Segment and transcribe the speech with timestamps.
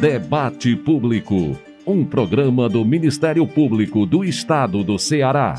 [0.00, 5.54] Debate Público, um programa do Ministério Público do Estado do Ceará.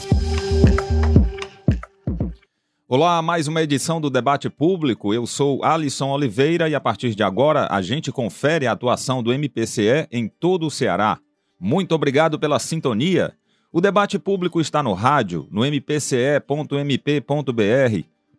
[2.88, 5.12] Olá, mais uma edição do Debate Público.
[5.12, 9.34] Eu sou Alisson Oliveira e a partir de agora a gente confere a atuação do
[9.34, 11.18] MPCE em todo o Ceará.
[11.60, 13.34] Muito obrigado pela sintonia.
[13.72, 16.44] O debate público está no rádio, no mpce.mp.br,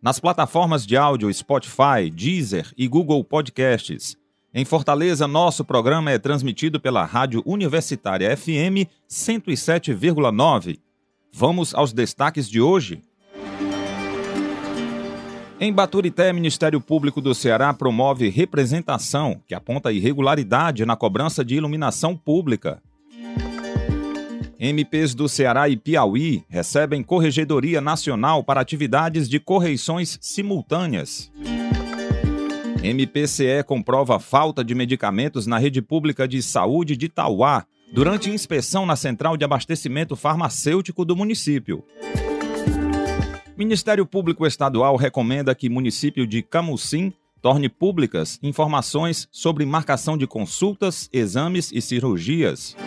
[0.01, 4.17] nas plataformas de áudio Spotify, Deezer e Google Podcasts.
[4.51, 10.79] Em Fortaleza, nosso programa é transmitido pela Rádio Universitária FM 107,9.
[11.31, 13.03] Vamos aos destaques de hoje.
[15.59, 22.17] Em Baturité, Ministério Público do Ceará promove representação que aponta irregularidade na cobrança de iluminação
[22.17, 22.81] pública.
[24.59, 31.31] MPs do Ceará e Piauí recebem Corregedoria Nacional para atividades de correições simultâneas.
[32.81, 38.95] MPCE comprova falta de medicamentos na rede pública de saúde de Tauá durante inspeção na
[38.95, 41.83] central de abastecimento farmacêutico do município.
[43.57, 51.09] Ministério Público Estadual recomenda que município de Camucim torne públicas informações sobre marcação de consultas,
[51.11, 52.77] exames e cirurgias.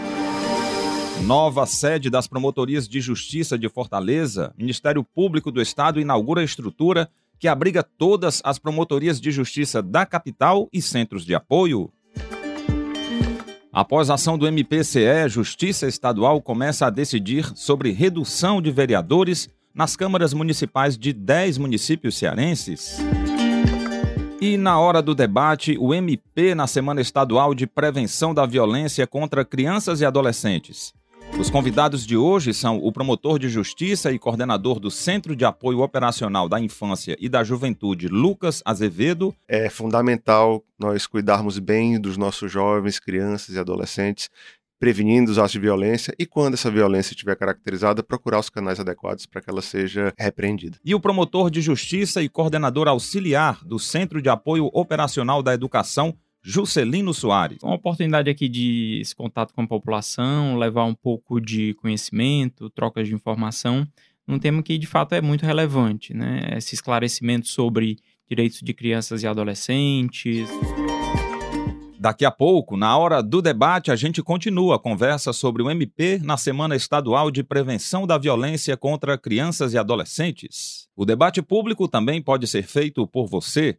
[1.24, 7.10] Nova sede das Promotorias de Justiça de Fortaleza, Ministério Público do Estado inaugura estrutura
[7.42, 11.92] que abriga todas as promotorias de justiça da capital e centros de apoio.
[13.72, 19.96] Após a ação do MPCE, Justiça Estadual começa a decidir sobre redução de vereadores nas
[19.96, 22.98] câmaras municipais de 10 municípios cearenses.
[24.40, 29.44] E na hora do debate, o MP na Semana Estadual de Prevenção da Violência contra
[29.44, 30.94] Crianças e Adolescentes.
[31.38, 35.80] Os convidados de hoje são o promotor de justiça e coordenador do Centro de Apoio
[35.80, 39.34] Operacional da Infância e da Juventude, Lucas Azevedo.
[39.48, 44.28] É fundamental nós cuidarmos bem dos nossos jovens, crianças e adolescentes,
[44.78, 49.26] prevenindo os atos de violência e, quando essa violência estiver caracterizada, procurar os canais adequados
[49.26, 50.76] para que ela seja repreendida.
[50.84, 56.14] E o promotor de justiça e coordenador auxiliar do Centro de Apoio Operacional da Educação,
[56.42, 57.62] Juscelino Soares.
[57.62, 63.06] Uma oportunidade aqui de esse contato com a população, levar um pouco de conhecimento, trocas
[63.06, 63.86] de informação,
[64.26, 66.54] num tema que de fato é muito relevante, né?
[66.56, 67.98] Esse esclarecimento sobre
[68.28, 70.48] direitos de crianças e adolescentes.
[72.02, 76.18] Daqui a pouco, na hora do debate, a gente continua a conversa sobre o MP
[76.18, 80.88] na Semana Estadual de Prevenção da Violência contra Crianças e Adolescentes.
[80.96, 83.78] O debate público também pode ser feito por você,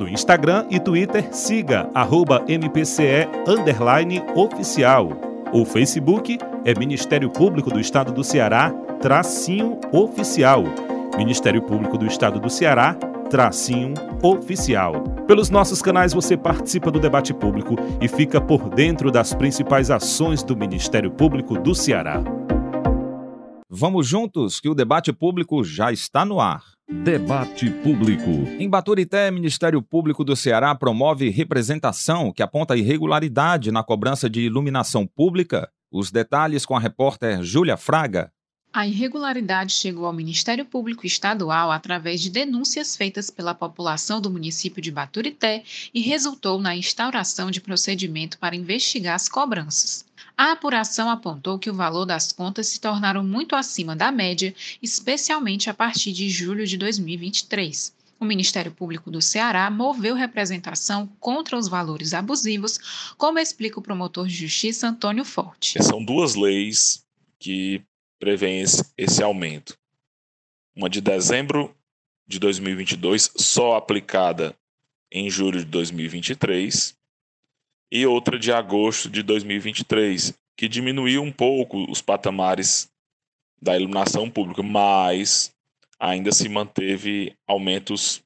[0.00, 3.28] No Instagram e Twitter, siga arroba MPCE
[4.34, 5.10] oficial.
[5.52, 8.70] O Facebook é Ministério Público do Estado do Ceará,
[9.02, 10.64] tracinho oficial.
[11.18, 12.94] Ministério Público do Estado do Ceará,
[13.28, 15.02] tracinho oficial.
[15.26, 20.42] Pelos nossos canais você participa do debate público e fica por dentro das principais ações
[20.42, 22.22] do Ministério Público do Ceará.
[23.68, 26.69] Vamos juntos que o debate público já está no ar.
[26.92, 28.30] Debate Público.
[28.58, 35.06] Em Baturité, Ministério Público do Ceará promove representação que aponta irregularidade na cobrança de iluminação
[35.06, 35.70] pública.
[35.90, 38.32] Os detalhes com a repórter Júlia Fraga.
[38.72, 44.82] A irregularidade chegou ao Ministério Público Estadual através de denúncias feitas pela população do município
[44.82, 45.62] de Baturité
[45.94, 50.04] e resultou na instauração de procedimento para investigar as cobranças.
[50.40, 55.68] A apuração apontou que o valor das contas se tornaram muito acima da média, especialmente
[55.68, 57.94] a partir de julho de 2023.
[58.18, 64.26] O Ministério Público do Ceará moveu representação contra os valores abusivos, como explica o promotor
[64.26, 65.76] de justiça Antônio Forte.
[65.84, 67.04] São duas leis
[67.38, 67.82] que
[68.18, 69.76] prevêem esse, esse aumento.
[70.74, 71.76] Uma de dezembro
[72.26, 74.56] de 2022, só aplicada
[75.12, 76.98] em julho de 2023,
[77.90, 82.88] e outra de agosto de 2023, que diminuiu um pouco os patamares
[83.60, 85.52] da iluminação pública, mas
[85.98, 88.22] ainda se manteve aumentos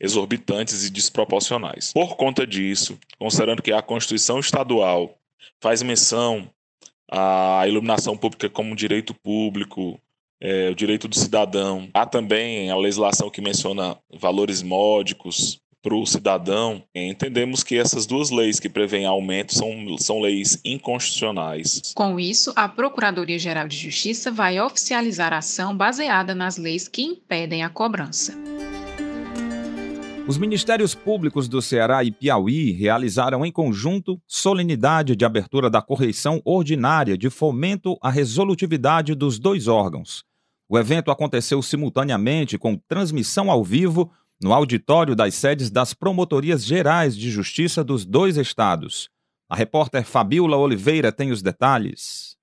[0.00, 1.92] exorbitantes e desproporcionais.
[1.92, 5.18] Por conta disso, considerando que a Constituição Estadual
[5.60, 6.48] faz menção
[7.10, 10.00] à iluminação pública como direito público,
[10.40, 16.04] é, o direito do cidadão, há também a legislação que menciona valores módicos para o
[16.04, 21.92] cidadão, entendemos que essas duas leis que prevêem aumento são, são leis inconstitucionais.
[21.94, 27.62] Com isso, a Procuradoria-Geral de Justiça vai oficializar a ação baseada nas leis que impedem
[27.62, 28.34] a cobrança.
[30.28, 36.40] Os Ministérios Públicos do Ceará e Piauí realizaram em conjunto solenidade de abertura da correição
[36.44, 40.22] ordinária de fomento à resolutividade dos dois órgãos.
[40.68, 44.08] O evento aconteceu simultaneamente com transmissão ao vivo
[44.40, 49.08] no auditório das sedes das Promotorias Gerais de Justiça dos dois estados.
[49.48, 52.36] A repórter Fabiola Oliveira tem os detalhes.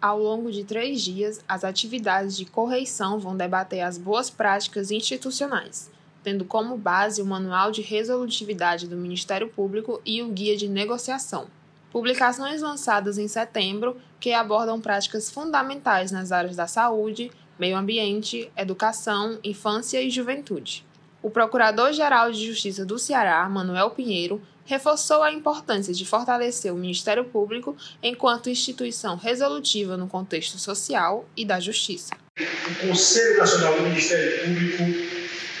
[0.00, 5.90] Ao longo de três dias, as atividades de correição vão debater as boas práticas institucionais
[6.28, 11.46] tendo como base o Manual de Resolutividade do Ministério Público e o Guia de Negociação.
[11.90, 19.38] Publicações lançadas em setembro que abordam práticas fundamentais nas áreas da saúde, meio ambiente, educação,
[19.42, 20.84] infância e juventude.
[21.20, 27.24] O Procurador-Geral de Justiça do Ceará, Manuel Pinheiro, reforçou a importância de fortalecer o Ministério
[27.24, 32.14] Público enquanto instituição resolutiva no contexto social e da justiça.
[32.38, 35.08] O Conselho Nacional do Ministério Público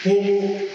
[0.04, 0.68] como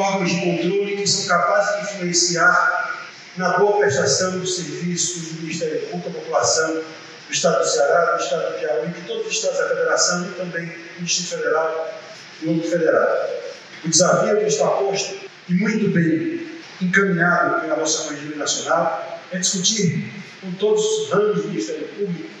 [0.00, 5.80] órgãos de controle que são capazes de influenciar na boa prestação dos serviços do Ministério
[5.88, 9.58] Público à população do Estado do Ceará, do Estado do Piauí, de todos os estados
[9.58, 12.00] da Federação e também do Distrito Federal
[12.42, 13.45] e outro federal.
[13.84, 15.16] O desafio que está posto
[15.48, 16.46] e muito bem
[16.80, 22.36] encaminhado pela nossa Maioria Nacional é discutir com todos os ramos do Ministério Público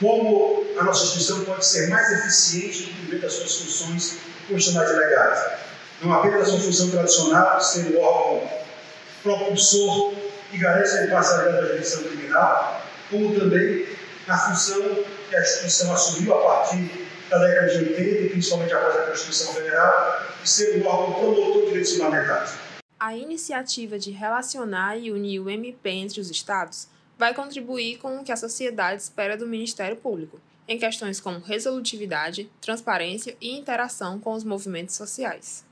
[0.00, 4.18] como a nossa instituição pode ser mais eficiente no cumprimento das suas funções
[4.48, 5.50] constitucionais e legais.
[6.02, 8.50] Não apenas a sua função tradicional, ser o órgão
[9.22, 10.14] propulsor
[10.52, 13.86] e garante a imparcialidade da jurisdição criminal, como também
[14.26, 18.96] a função que a instituição assumiu a partir da década de 80 e principalmente após
[18.96, 22.58] a Constituição Federal, de ser o órgão promotor de direitos fundamentais.
[22.98, 26.88] A iniciativa de relacionar e unir o MP entre os Estados
[27.18, 32.50] vai contribuir com o que a sociedade espera do Ministério Público, em questões como resolutividade,
[32.60, 35.64] transparência e interação com os movimentos sociais.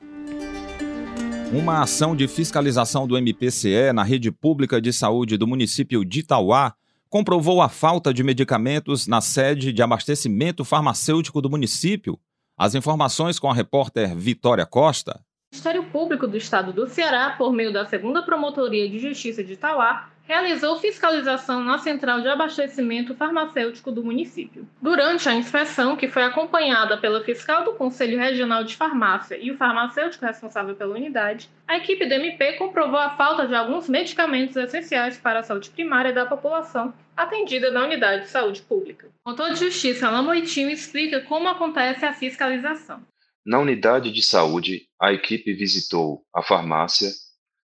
[1.52, 6.74] Uma ação de fiscalização do MPCE na rede pública de saúde do município de Itauá
[7.08, 12.18] comprovou a falta de medicamentos na sede de abastecimento farmacêutico do município.
[12.58, 15.20] As informações com a repórter Vitória Costa.
[15.50, 19.54] O Ministério Público do Estado do Ceará, por meio da Segunda Promotoria de Justiça de
[19.54, 24.68] Itauá, realizou fiscalização na central de abastecimento farmacêutico do município.
[24.80, 29.56] Durante a inspeção, que foi acompanhada pela fiscal do Conselho Regional de Farmácia e o
[29.56, 35.16] farmacêutico responsável pela unidade, a equipe do MP comprovou a falta de alguns medicamentos essenciais
[35.16, 39.08] para a saúde primária da população atendida na unidade de saúde pública.
[39.24, 43.02] O autor de justiça Alain Moitinho explica como acontece a fiscalização.
[43.48, 47.10] Na unidade de saúde, a equipe visitou a farmácia,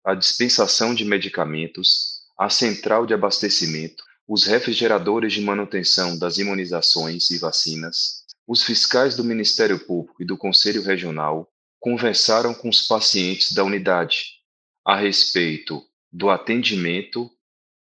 [0.06, 7.38] a dispensação de medicamentos, a central de abastecimento, os refrigeradores de manutenção das imunizações e
[7.38, 11.52] vacinas, os fiscais do Ministério Público e do Conselho Regional
[11.82, 14.40] conversaram com os pacientes da unidade
[14.86, 17.30] a respeito do atendimento,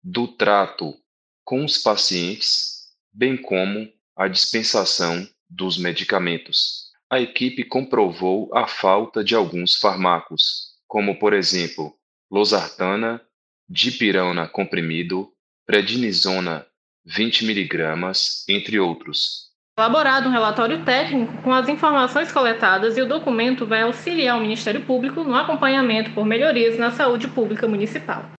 [0.04, 0.94] do trato
[1.42, 6.87] com os pacientes, bem como a dispensação dos medicamentos.
[7.10, 11.94] A equipe comprovou a falta de alguns fármacos, como por exemplo,
[12.30, 13.18] losartana
[13.66, 15.30] dipirona comprimido,
[15.66, 16.66] prednisona
[17.06, 18.12] 20 mg,
[18.46, 19.48] entre outros.
[19.78, 24.84] Elaborado um relatório técnico com as informações coletadas e o documento vai auxiliar o Ministério
[24.84, 28.30] Público no acompanhamento por melhorias na saúde pública municipal.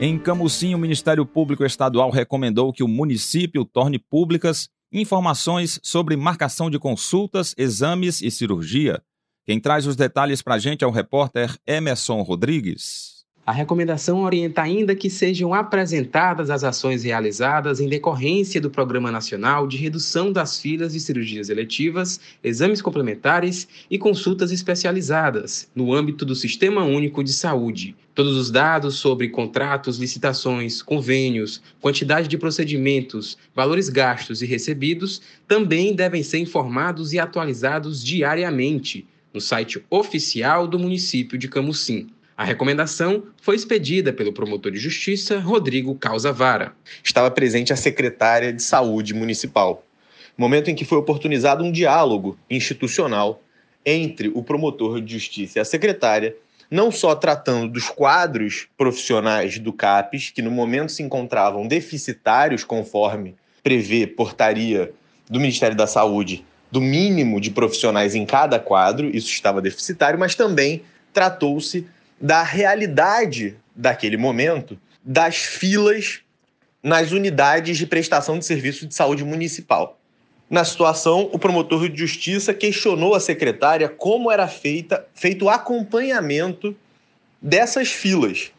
[0.00, 6.70] Em Camusim, o Ministério Público Estadual recomendou que o município torne públicas informações sobre marcação
[6.70, 9.02] de consultas, exames e cirurgia.
[9.44, 13.15] Quem traz os detalhes para a gente é o repórter Emerson Rodrigues.
[13.46, 19.68] A recomendação orienta ainda que sejam apresentadas as ações realizadas em decorrência do Programa Nacional
[19.68, 26.34] de Redução das Filas de Cirurgias Eletivas, Exames Complementares e Consultas Especializadas, no âmbito do
[26.34, 27.94] Sistema Único de Saúde.
[28.16, 35.94] Todos os dados sobre contratos, licitações, convênios, quantidade de procedimentos, valores gastos e recebidos também
[35.94, 42.08] devem ser informados e atualizados diariamente no site oficial do município de Camusim.
[42.36, 46.74] A recomendação foi expedida pelo promotor de justiça Rodrigo Causavara.
[47.02, 49.82] Estava presente a secretária de Saúde Municipal,
[50.36, 53.42] momento em que foi oportunizado um diálogo institucional
[53.86, 56.36] entre o promotor de justiça e a secretária,
[56.70, 63.34] não só tratando dos quadros profissionais do CAPES, que no momento se encontravam deficitários conforme
[63.62, 64.92] prevê portaria
[65.30, 70.34] do Ministério da Saúde do mínimo de profissionais em cada quadro, isso estava deficitário, mas
[70.34, 70.82] também
[71.14, 71.86] tratou-se
[72.20, 76.20] da realidade daquele momento, das filas
[76.82, 79.98] nas unidades de prestação de serviço de saúde municipal.
[80.48, 86.76] Na situação, o promotor de justiça questionou a secretária como era feita, feito o acompanhamento
[87.42, 88.52] dessas filas.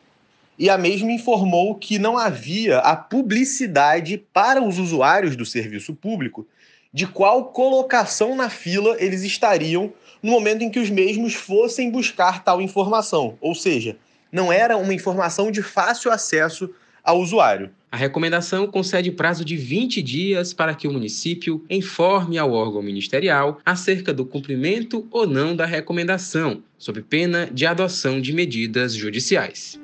[0.60, 6.46] E a mesma informou que não havia a publicidade para os usuários do serviço público
[6.94, 12.44] de qual colocação na fila eles estariam no momento em que os mesmos fossem buscar
[12.44, 13.38] tal informação.
[13.40, 13.98] Ou seja,
[14.32, 16.70] não era uma informação de fácil acesso
[17.04, 17.70] ao usuário.
[17.90, 23.60] A recomendação concede prazo de 20 dias para que o município informe ao órgão ministerial
[23.66, 29.80] acerca do cumprimento ou não da recomendação, sob pena de adoção de medidas judiciais.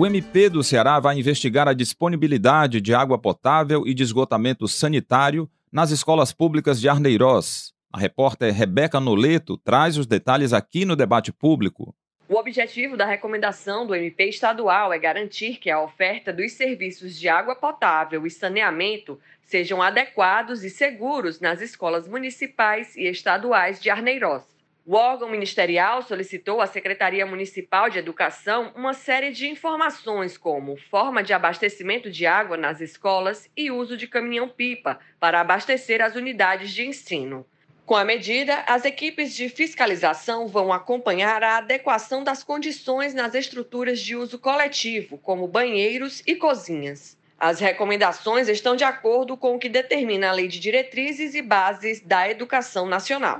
[0.00, 5.50] O MP do Ceará vai investigar a disponibilidade de água potável e de esgotamento sanitário
[5.72, 7.72] nas escolas públicas de Arneiroz.
[7.92, 11.92] A repórter Rebeca Noleto traz os detalhes aqui no debate público.
[12.28, 17.28] O objetivo da recomendação do MP estadual é garantir que a oferta dos serviços de
[17.28, 24.57] água potável e saneamento sejam adequados e seguros nas escolas municipais e estaduais de Arneiroz.
[24.90, 31.22] O órgão ministerial solicitou à Secretaria Municipal de Educação uma série de informações, como forma
[31.22, 36.86] de abastecimento de água nas escolas e uso de caminhão-pipa para abastecer as unidades de
[36.86, 37.44] ensino.
[37.84, 44.00] Com a medida, as equipes de fiscalização vão acompanhar a adequação das condições nas estruturas
[44.00, 47.18] de uso coletivo, como banheiros e cozinhas.
[47.38, 52.00] As recomendações estão de acordo com o que determina a Lei de Diretrizes e Bases
[52.00, 53.38] da Educação Nacional.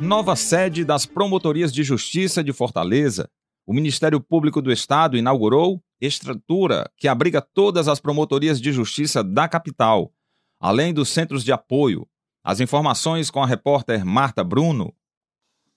[0.00, 3.28] Nova sede das Promotorias de Justiça de Fortaleza.
[3.66, 9.46] O Ministério Público do Estado inaugurou estrutura que abriga todas as promotorias de justiça da
[9.46, 10.10] capital,
[10.58, 12.08] além dos centros de apoio,
[12.42, 14.94] as informações com a repórter Marta Bruno.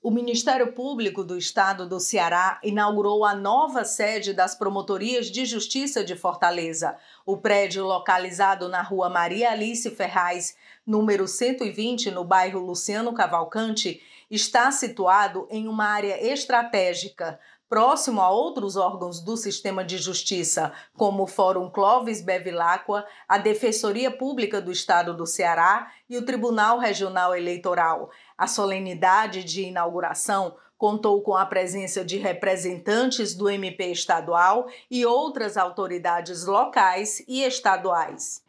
[0.04, 6.04] O Ministério Público do Estado do Ceará inaugurou a nova sede das Promotorias de Justiça
[6.04, 6.98] de Fortaleza.
[7.26, 14.70] O prédio, localizado na rua Maria Alice Ferraz, número 120, no bairro Luciano Cavalcante, está
[14.74, 17.40] situado em uma área estratégica
[17.74, 24.12] próximo a outros órgãos do sistema de justiça, como o Fórum Clóvis Bevilacqua, a Defensoria
[24.12, 28.12] Pública do Estado do Ceará e o Tribunal Regional Eleitoral.
[28.38, 35.56] A solenidade de inauguração contou com a presença de representantes do MP estadual e outras
[35.56, 38.44] autoridades locais e estaduais.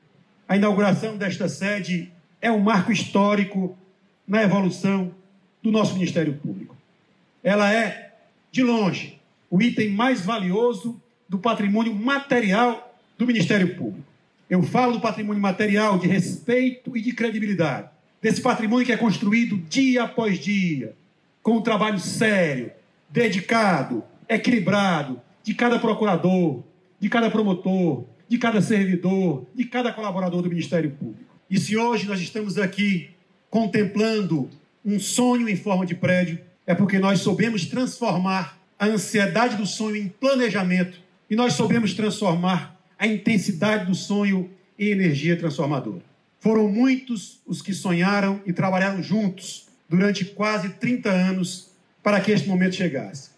[0.49, 3.79] A inauguração desta sede é um marco histórico
[4.26, 5.14] na evolução
[5.62, 6.76] do nosso Ministério Público.
[7.43, 8.12] Ela é
[8.50, 14.07] de longe, o item mais valioso do patrimônio material do Ministério Público.
[14.50, 17.94] Eu falo do patrimônio material de respeito e de credibilidade.
[18.25, 20.97] Desse patrimônio que é construído dia após dia,
[21.43, 22.73] com um trabalho sério,
[23.11, 26.62] dedicado, equilibrado, de cada procurador,
[26.99, 31.35] de cada promotor, de cada servidor, de cada colaborador do Ministério Público.
[31.50, 33.11] E se hoje nós estamos aqui
[33.50, 34.49] contemplando
[34.83, 39.97] um sonho em forma de prédio, é porque nós soubemos transformar a ansiedade do sonho
[39.97, 46.13] em planejamento e nós soubemos transformar a intensidade do sonho em energia transformadora.
[46.45, 51.71] Foram muitos os que sonharam e trabalharam juntos durante quase 30 anos
[52.03, 53.31] para que este momento chegasse.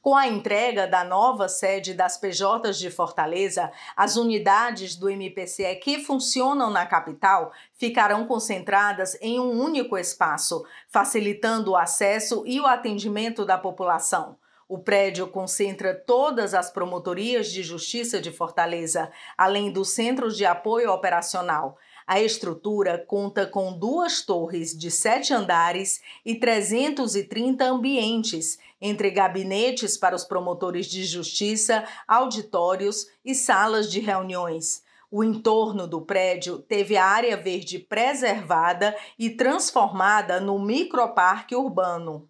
[0.00, 6.02] Com a entrega da nova sede das PJs de Fortaleza, as unidades do MPCE que
[6.02, 13.44] funcionam na capital ficarão concentradas em um único espaço, facilitando o acesso e o atendimento
[13.44, 14.38] da população.
[14.66, 20.90] O prédio concentra todas as promotorias de justiça de Fortaleza, além dos centros de apoio
[20.90, 21.76] operacional.
[22.06, 30.14] A estrutura conta com duas torres de sete andares e 330 ambientes, entre gabinetes para
[30.14, 34.82] os promotores de justiça, auditórios e salas de reuniões.
[35.10, 42.28] O entorno do prédio teve a área verde preservada e transformada no microparque urbano.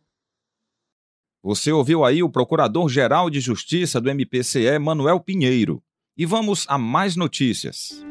[1.42, 5.82] Você ouviu aí o Procurador-Geral de Justiça do MPCE, Manuel Pinheiro.
[6.16, 8.04] E vamos a mais notícias.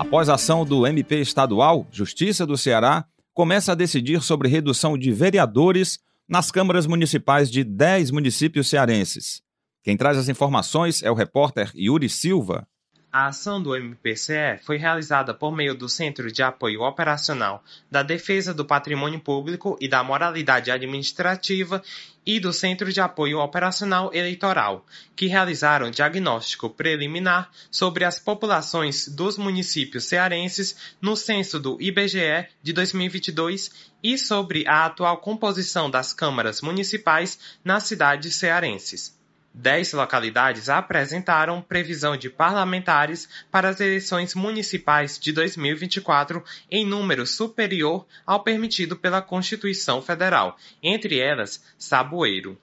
[0.00, 3.04] Após a ação do MP estadual, Justiça do Ceará
[3.34, 9.42] começa a decidir sobre redução de vereadores nas câmaras municipais de 10 municípios cearenses.
[9.84, 12.66] Quem traz as informações é o repórter Yuri Silva.
[13.12, 18.54] A ação do MPCE foi realizada por meio do Centro de Apoio Operacional da Defesa
[18.54, 21.82] do Patrimônio Público e da Moralidade Administrativa
[22.24, 24.86] e do Centro de Apoio Operacional Eleitoral,
[25.16, 32.72] que realizaram diagnóstico preliminar sobre as populações dos municípios cearenses no censo do IBGE de
[32.72, 39.18] 2022 e sobre a atual composição das câmaras municipais nas cidades cearenses.
[39.52, 48.06] Dez localidades apresentaram previsão de parlamentares para as eleições municipais de 2024 em número superior
[48.24, 52.56] ao permitido pela Constituição Federal, entre elas Saboeiro.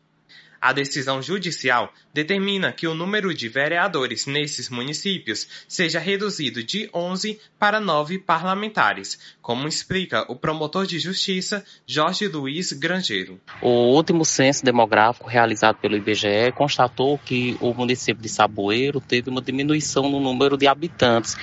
[0.67, 7.39] A decisão judicial determina que o número de vereadores nesses municípios seja reduzido de 11
[7.57, 13.39] para 9 parlamentares, como explica o promotor de justiça Jorge Luiz Grangeiro.
[13.61, 19.41] O último censo demográfico realizado pelo IBGE constatou que o município de Saboeiro teve uma
[19.41, 21.37] diminuição no número de habitantes.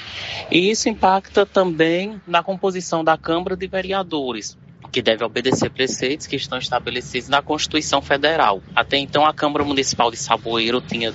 [0.50, 4.54] E isso impacta também na composição da Câmara de Vereadores
[4.95, 8.63] que deve obedecer preceitos que estão estabelecidos na Constituição Federal.
[8.77, 11.13] Até então, a Câmara Municipal de Saboeiro tinha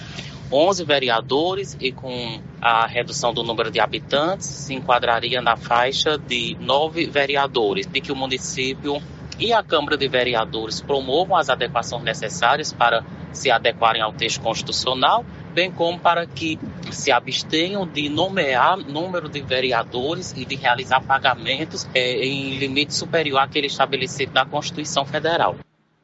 [0.51, 6.57] 11 vereadores e com a redução do número de habitantes se enquadraria na faixa de
[6.59, 9.01] 9 vereadores, de que o município
[9.39, 15.23] e a Câmara de Vereadores promovam as adequações necessárias para se adequarem ao texto constitucional
[15.49, 16.59] bem como para que
[16.91, 23.39] se abstenham de nomear número de vereadores e de realizar pagamentos é, em limite superior
[23.39, 25.57] àquele estabelecido na Constituição Federal.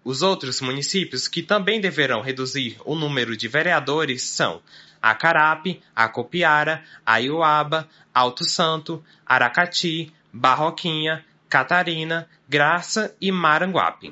[0.03, 4.61] Os outros municípios que também deverão reduzir o número de vereadores são
[5.01, 14.11] Acarape, Acopiara, Aiuaba, Alto Santo, Aracati, Barroquinha, Catarina, Graça e Maranguape.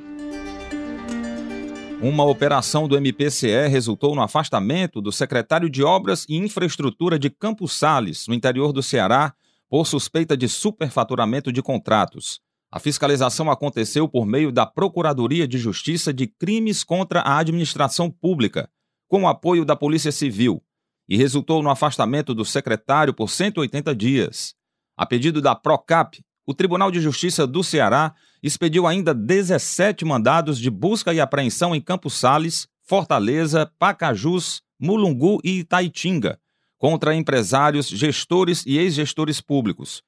[2.03, 7.71] Uma operação do MPCE resultou no afastamento do secretário de Obras e Infraestrutura de Campos
[7.71, 9.33] Sales, no interior do Ceará,
[9.69, 12.41] por suspeita de superfaturamento de contratos.
[12.69, 18.69] A fiscalização aconteceu por meio da Procuradoria de Justiça de Crimes contra a Administração Pública,
[19.07, 20.61] com o apoio da Polícia Civil,
[21.07, 24.55] e resultou no afastamento do secretário por 180 dias.
[24.97, 30.69] A pedido da PROCAP, o Tribunal de Justiça do Ceará expediu ainda 17 mandados de
[30.69, 36.37] busca e apreensão em Campos Sales, Fortaleza, Pacajus, Mulungu e Itaitinga,
[36.77, 40.03] contra empresários, gestores e ex-gestores públicos.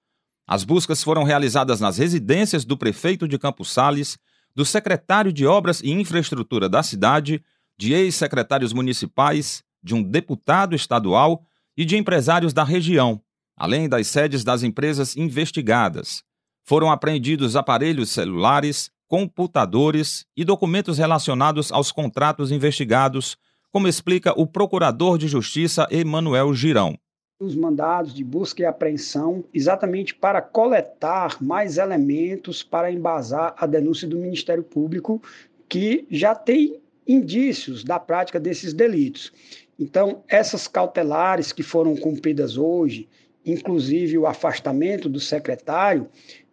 [0.46, 4.18] As buscas foram realizadas nas residências do prefeito de Campos Sales,
[4.54, 7.42] do secretário de Obras e Infraestrutura da cidade,
[7.78, 11.46] de ex-secretários municipais, de um deputado estadual
[11.78, 13.22] e de empresários da região,
[13.56, 16.24] além das sedes das empresas investigadas.
[16.68, 23.38] Foram apreendidos aparelhos celulares, computadores e documentos relacionados aos contratos investigados,
[23.72, 26.98] como explica o procurador de Justiça Emanuel Girão
[27.38, 34.08] os mandados de busca e apreensão exatamente para coletar mais elementos para embasar a denúncia
[34.08, 35.22] do Ministério Público,
[35.68, 39.34] que já tem indícios da prática desses delitos.
[39.78, 43.10] Então, essas cautelares que foram cumpridas hoje,
[43.46, 46.08] inclusive o afastamento do secretário,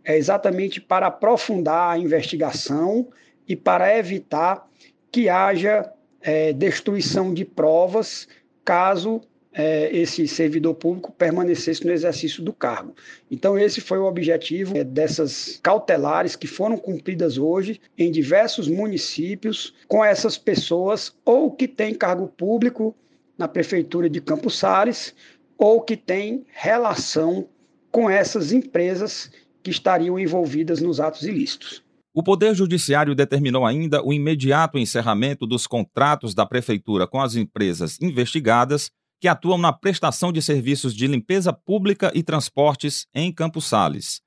[0.04, 3.08] é exatamente para aprofundar a investigação
[3.46, 4.68] e para evitar
[5.10, 8.28] que haja é, destruição de provas
[8.64, 9.20] caso
[9.54, 12.94] é, esse servidor público permanecesse no exercício do cargo.
[13.30, 19.74] Então, esse foi o objetivo é, dessas cautelares que foram cumpridas hoje em diversos municípios
[19.86, 22.94] com essas pessoas ou que têm cargo público
[23.36, 25.14] na Prefeitura de Campos Sales
[25.58, 27.48] ou que têm relação
[27.90, 29.30] com essas empresas
[29.62, 31.82] que estariam envolvidas nos atos ilícitos.
[32.14, 37.98] O Poder Judiciário determinou ainda o imediato encerramento dos contratos da Prefeitura com as empresas
[38.02, 44.20] investigadas que atuam na prestação de serviços de limpeza pública e transportes em Campos Sales.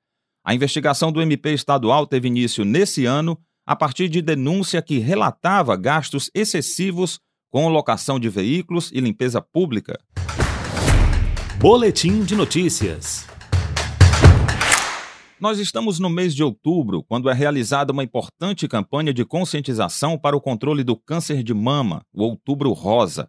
[0.44, 5.76] A investigação do MP estadual teve início nesse ano a partir de denúncia que relatava
[5.76, 7.20] gastos excessivos
[7.50, 9.98] com locação de veículos e limpeza pública.
[11.58, 13.35] Boletim de notícias.
[15.38, 20.34] Nós estamos no mês de outubro, quando é realizada uma importante campanha de conscientização para
[20.34, 23.28] o controle do câncer de mama, o Outubro Rosa.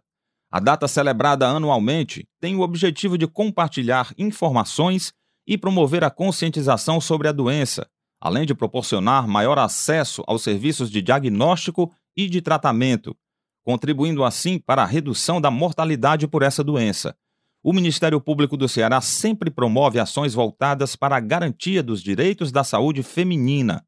[0.50, 5.12] A data celebrada anualmente tem o objetivo de compartilhar informações
[5.46, 7.86] e promover a conscientização sobre a doença,
[8.18, 13.14] além de proporcionar maior acesso aos serviços de diagnóstico e de tratamento,
[13.62, 17.14] contribuindo assim para a redução da mortalidade por essa doença
[17.68, 22.64] o Ministério Público do Ceará sempre promove ações voltadas para a garantia dos direitos da
[22.64, 23.84] saúde feminina.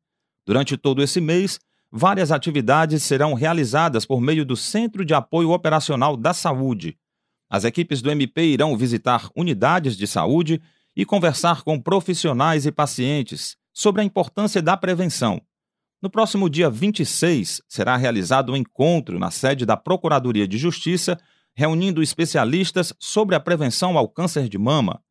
[0.47, 1.59] Durante todo esse mês,
[1.91, 6.99] várias atividades serão realizadas por meio do Centro de Apoio Operacional da Saúde.
[7.49, 10.61] As equipes do MP irão visitar unidades de saúde
[10.95, 15.41] e conversar com profissionais e pacientes sobre a importância da prevenção.
[16.03, 21.19] No próximo dia 26, será realizado um encontro na sede da Procuradoria de Justiça,
[21.55, 25.03] reunindo especialistas sobre a prevenção ao câncer de mama.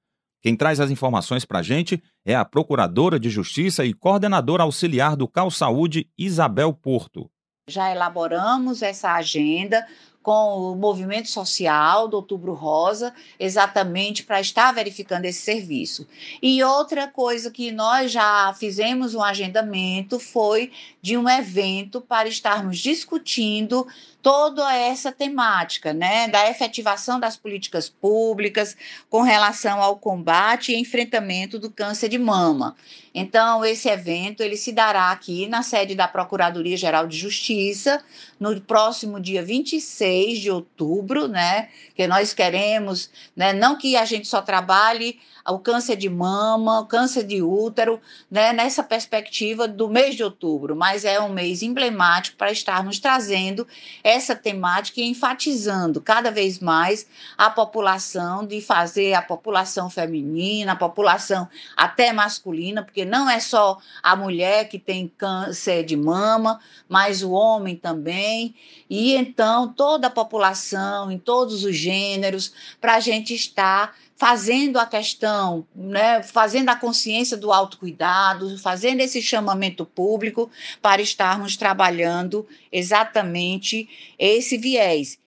[0.42, 5.16] Quem traz as informações para a gente é a Procuradora de Justiça e coordenadora auxiliar
[5.16, 7.30] do Cal Saúde, Isabel Porto.
[7.70, 9.86] Já elaboramos essa agenda
[10.22, 16.08] com o movimento social do Outubro Rosa, exatamente para estar verificando esse serviço.
[16.42, 20.72] E outra coisa que nós já fizemos um agendamento foi
[21.02, 23.88] de um evento para estarmos discutindo
[24.22, 28.76] toda essa temática, né, da efetivação das políticas públicas
[29.10, 32.76] com relação ao combate e enfrentamento do câncer de mama.
[33.16, 38.04] Então, esse evento ele se dará aqui na sede da Procuradoria Geral de Justiça
[38.40, 44.28] no próximo dia 26 de outubro, né, que nós queremos, né, não que a gente
[44.28, 45.18] só trabalhe
[45.52, 50.76] o câncer de mama, o câncer de útero, né, nessa perspectiva do mês de outubro,
[50.76, 53.68] mas é um mês emblemático para estarmos trazendo
[54.04, 57.08] essa temática e enfatizando cada vez mais
[57.38, 63.78] a população, de fazer a população feminina, a população até masculina, porque não é só
[64.04, 68.56] a mulher que tem câncer de mama, mas o homem também,
[68.90, 74.86] e então toda a população, em todos os gêneros, para a gente estar fazendo a
[74.86, 80.52] questão, né, fazendo a consciência do autocuidado, fazendo esse chamamento público
[80.82, 83.88] para estarmos trabalhando exatamente
[84.20, 85.18] esse viés.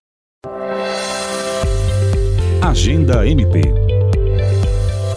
[2.60, 3.62] Agenda MP.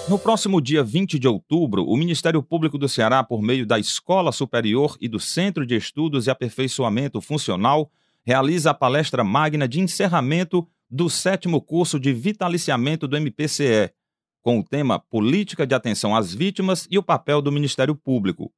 [0.07, 4.31] No próximo dia 20 de outubro, o Ministério Público do Ceará, por meio da Escola
[4.31, 7.91] Superior e do Centro de Estudos e Aperfeiçoamento Funcional,
[8.25, 13.91] realiza a palestra magna de encerramento do sétimo curso de vitaliciamento do MPCE,
[14.41, 18.51] com o tema Política de Atenção às Vítimas e o papel do Ministério Público.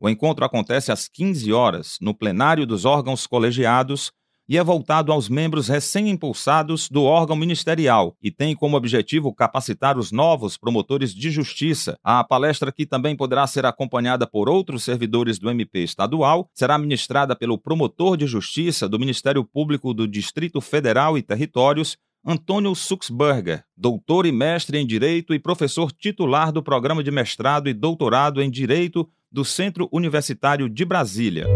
[0.00, 4.12] O encontro acontece às 15 horas, no plenário dos órgãos colegiados,
[4.48, 10.12] e é voltado aos membros recém-impulsados do órgão ministerial e tem como objetivo capacitar os
[10.12, 11.98] novos promotores de justiça.
[12.02, 17.34] A palestra, que também poderá ser acompanhada por outros servidores do MP estadual, será ministrada
[17.34, 24.26] pelo promotor de justiça do Ministério Público do Distrito Federal e Territórios, Antônio Suxburger, doutor
[24.26, 29.08] e mestre em Direito e professor titular do Programa de Mestrado e Doutorado em Direito
[29.30, 31.46] do Centro Universitário de Brasília.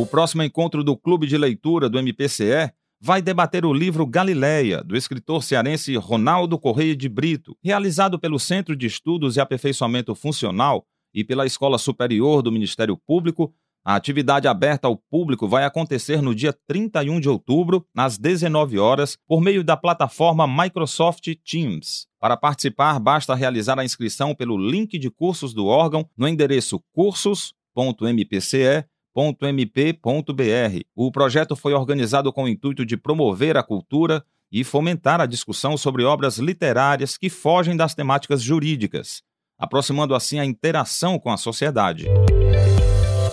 [0.00, 4.96] O próximo encontro do Clube de Leitura do MPCE vai debater o livro Galileia, do
[4.96, 11.22] escritor cearense Ronaldo Correia de Brito, realizado pelo Centro de Estudos e Aperfeiçoamento Funcional e
[11.22, 13.52] pela Escola Superior do Ministério Público.
[13.84, 19.18] A atividade aberta ao público vai acontecer no dia 31 de outubro, às 19 horas,
[19.28, 22.06] por meio da plataforma Microsoft Teams.
[22.18, 28.88] Para participar, basta realizar a inscrição pelo link de cursos do órgão no endereço cursos.mpce
[29.14, 30.80] www.mp.br.
[30.94, 35.76] O projeto foi organizado com o intuito de promover a cultura e fomentar a discussão
[35.76, 39.22] sobre obras literárias que fogem das temáticas jurídicas,
[39.58, 42.06] aproximando assim a interação com a sociedade.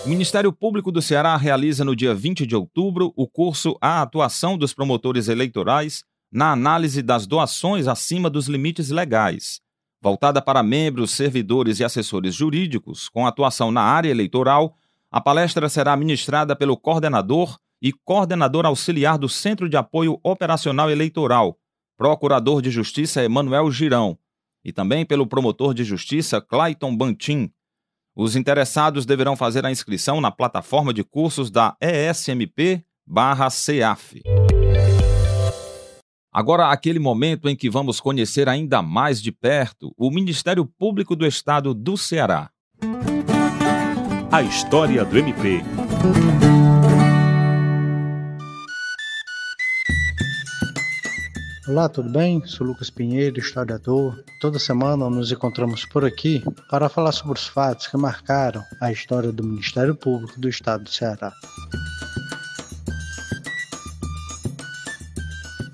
[0.04, 4.56] O Ministério Público do Ceará realiza no dia 20 de outubro o curso A Atuação
[4.56, 9.60] dos Promotores Eleitorais na Análise das Doações acima dos Limites Legais,
[10.00, 14.76] voltada para membros, servidores e assessores jurídicos com atuação na área eleitoral
[15.10, 21.56] a palestra será ministrada pelo coordenador e coordenador auxiliar do Centro de Apoio Operacional Eleitoral,
[21.96, 24.18] Procurador de Justiça Emanuel Girão,
[24.64, 27.50] e também pelo promotor de justiça Clayton Bantin.
[28.14, 32.74] Os interessados deverão fazer a inscrição na plataforma de cursos da ESMP/CEAF.
[36.30, 41.24] Agora, aquele momento em que vamos conhecer ainda mais de perto o Ministério Público do
[41.26, 42.50] Estado do Ceará.
[44.30, 45.62] A história do MP.
[51.66, 52.44] Olá, tudo bem?
[52.44, 54.22] Sou Lucas Pinheiro, historiador.
[54.38, 59.32] Toda semana nos encontramos por aqui para falar sobre os fatos que marcaram a história
[59.32, 61.32] do Ministério Público do Estado do Ceará.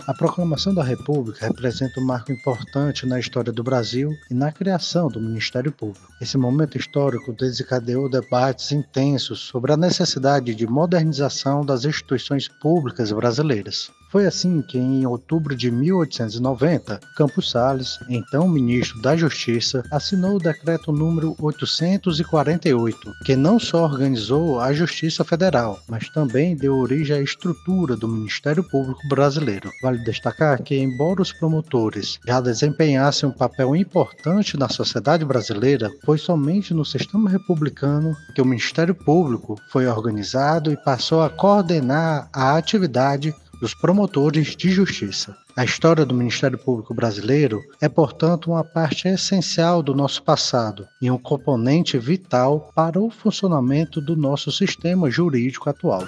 [0.06, 5.08] A proclamação da República representa um marco importante na história do Brasil e na criação
[5.08, 6.12] do Ministério Público.
[6.20, 13.90] Esse momento histórico desencadeou debates intensos sobre a necessidade de modernização das instituições públicas brasileiras.
[14.14, 20.38] Foi assim que, em outubro de 1890, Campos Salles, então ministro da Justiça, assinou o
[20.38, 27.20] decreto número 848, que não só organizou a Justiça Federal, mas também deu origem à
[27.20, 29.68] estrutura do Ministério Público Brasileiro.
[29.82, 36.18] Vale destacar que, embora os promotores já desempenhassem um papel importante na sociedade brasileira, foi
[36.18, 42.56] somente no sistema republicano que o Ministério Público foi organizado e passou a coordenar a
[42.56, 45.34] atividade dos promotores de justiça.
[45.56, 51.10] A história do Ministério Público Brasileiro é, portanto, uma parte essencial do nosso passado e
[51.10, 56.04] um componente vital para o funcionamento do nosso sistema jurídico atual.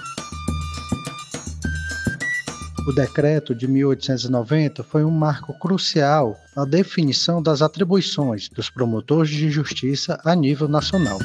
[2.87, 9.51] O decreto de 1890 foi um marco crucial na definição das atribuições dos promotores de
[9.51, 11.19] justiça a nível nacional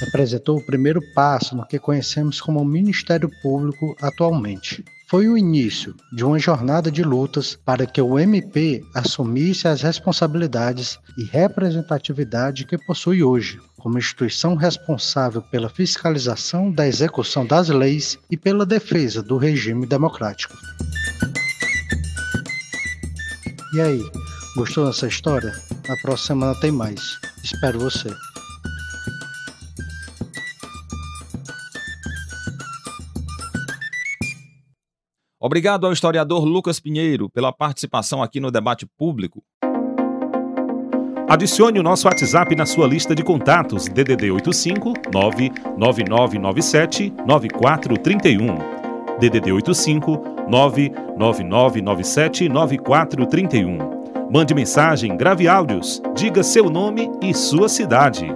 [0.00, 6.22] representou o primeiro passo no que conhecemos como Ministério Público atualmente foi o início de
[6.22, 13.22] uma jornada de lutas para que o MP assumisse as responsabilidades e representatividade que possui
[13.22, 19.86] hoje, como instituição responsável pela fiscalização da execução das leis e pela defesa do regime
[19.86, 20.54] democrático.
[23.72, 24.04] E aí,
[24.54, 25.52] gostou dessa história?
[25.88, 27.00] Na próxima semana tem mais.
[27.42, 28.14] Espero você.
[35.48, 39.42] Obrigado ao historiador Lucas Pinheiro pela participação aqui no debate público.
[41.26, 48.58] Adicione o nosso WhatsApp na sua lista de contatos DDD 85 99997 9431.
[49.18, 53.78] DDD 85 99997 9431.
[54.30, 58.26] Mande mensagem, grave áudios, diga seu nome e sua cidade.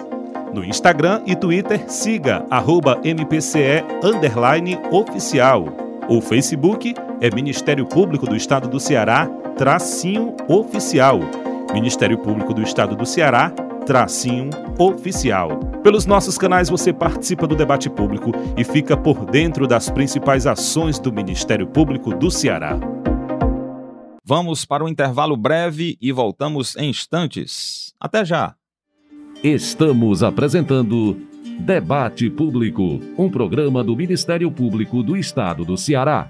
[0.53, 3.85] No Instagram e Twitter, siga arroba MPCE
[4.91, 5.67] oficial.
[6.09, 11.21] O Facebook é Ministério Público do Estado do Ceará, tracinho oficial.
[11.75, 13.51] Ministério Público do Estado do Ceará,
[13.85, 15.59] tracinho oficial.
[15.83, 20.99] Pelos nossos canais você participa do debate público e fica por dentro das principais ações
[20.99, 22.79] do Ministério Público do Ceará.
[24.29, 27.95] Vamos para um intervalo breve e voltamos em instantes.
[28.01, 28.57] Até já!
[29.41, 31.17] Estamos apresentando
[31.61, 36.29] Debate Público, um programa do Ministério Público do Estado do Ceará.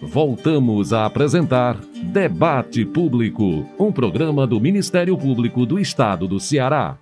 [0.00, 6.96] Voltamos a apresentar Debate Público, um programa do Ministério Público do Estado do Ceará.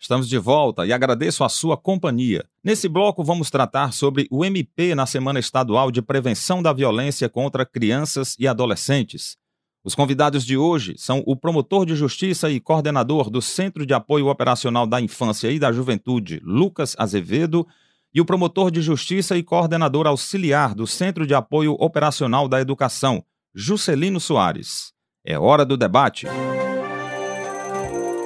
[0.00, 2.44] Estamos de volta e agradeço a sua companhia.
[2.62, 7.66] Nesse bloco, vamos tratar sobre o MP na Semana Estadual de Prevenção da Violência contra
[7.66, 9.36] Crianças e Adolescentes.
[9.82, 14.28] Os convidados de hoje são o promotor de justiça e coordenador do Centro de Apoio
[14.28, 17.66] Operacional da Infância e da Juventude, Lucas Azevedo,
[18.14, 23.24] e o promotor de justiça e coordenador auxiliar do Centro de Apoio Operacional da Educação,
[23.54, 24.92] Juscelino Soares.
[25.24, 26.26] É hora do debate.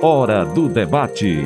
[0.04, 1.44] Hora do debate.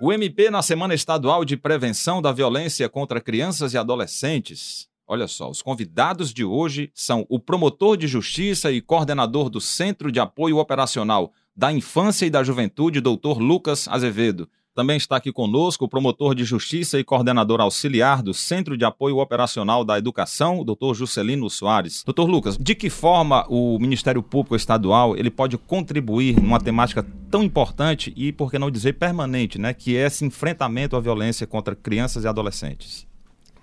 [0.00, 4.88] O MP na Semana Estadual de Prevenção da Violência contra Crianças e Adolescentes.
[5.06, 10.10] Olha só, os convidados de hoje são o promotor de justiça e coordenador do Centro
[10.10, 14.48] de Apoio Operacional da Infância e da Juventude, doutor Lucas Azevedo.
[14.76, 19.16] Também está aqui conosco o promotor de justiça e coordenador auxiliar do Centro de Apoio
[19.16, 22.04] Operacional da Educação, o doutor Juscelino Soares.
[22.04, 27.42] Doutor Lucas, de que forma o Ministério Público Estadual ele pode contribuir numa temática tão
[27.42, 31.74] importante e, por que não dizer, permanente, né, que é esse enfrentamento à violência contra
[31.74, 33.06] crianças e adolescentes?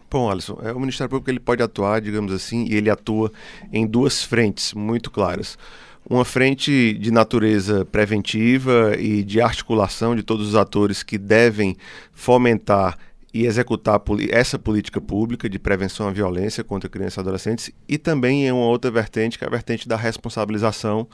[0.09, 3.31] Bom, Alisson, é, o Ministério Público ele pode atuar, digamos assim, e ele atua
[3.71, 5.59] em duas frentes muito claras
[6.09, 11.77] uma frente de natureza preventiva e de articulação de todos os atores que devem
[12.11, 12.97] fomentar
[13.33, 18.45] e executar essa política pública de prevenção à violência contra crianças e adolescentes, e também
[18.45, 21.07] em uma outra vertente, que é a vertente da responsabilização,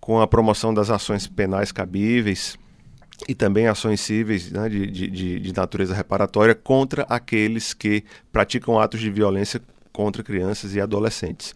[0.00, 2.58] com a promoção das ações penais cabíveis
[3.28, 8.98] e também ações cíveis né, de, de, de natureza reparatória contra aqueles que praticam atos
[8.98, 11.54] de violência contra crianças e adolescentes.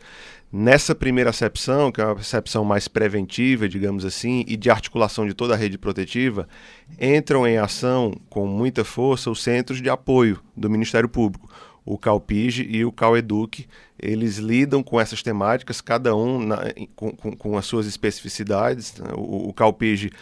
[0.52, 5.35] Nessa primeira acepção, que é uma acepção mais preventiva, digamos assim, e de articulação de
[5.35, 6.48] toda a rede protetiva,
[7.00, 11.50] entram em ação com muita força os centros de apoio do Ministério Público,
[11.85, 13.66] o CalPIG e o CalEduc.
[13.98, 16.59] Eles lidam com essas temáticas, cada um na,
[16.94, 18.94] com, com, com, as suas especificidades.
[19.16, 20.12] O, o CalPIG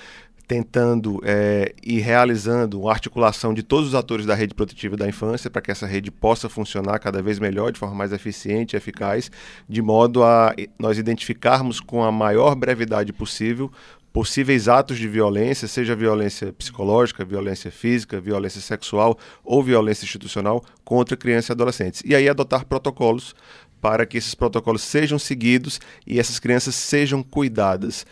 [0.46, 5.50] tentando é, e realizando uma articulação de todos os atores da rede protetiva da infância
[5.50, 9.30] para que essa rede possa funcionar cada vez melhor, de forma mais eficiente e eficaz,
[9.68, 13.70] de modo a nós identificarmos com a maior brevidade possível
[14.12, 21.16] possíveis atos de violência, seja violência psicológica, violência física, violência sexual ou violência institucional contra
[21.16, 22.02] crianças e adolescentes.
[22.06, 23.34] E aí adotar protocolos
[23.80, 28.06] para que esses protocolos sejam seguidos e essas crianças sejam cuidadas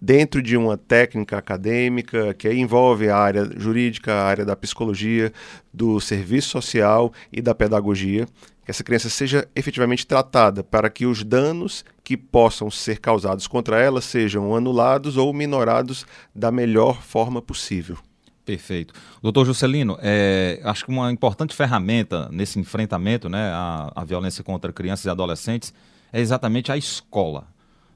[0.00, 5.32] dentro de uma técnica acadêmica que envolve a área jurídica, a área da psicologia,
[5.72, 8.26] do serviço social e da pedagogia,
[8.64, 13.78] que essa criança seja efetivamente tratada para que os danos que possam ser causados contra
[13.78, 17.98] ela sejam anulados ou minorados da melhor forma possível.
[18.44, 18.94] Perfeito.
[19.22, 24.72] Doutor Juscelino, é, acho que uma importante ferramenta nesse enfrentamento né, à, à violência contra
[24.72, 25.72] crianças e adolescentes
[26.12, 27.46] é exatamente a escola.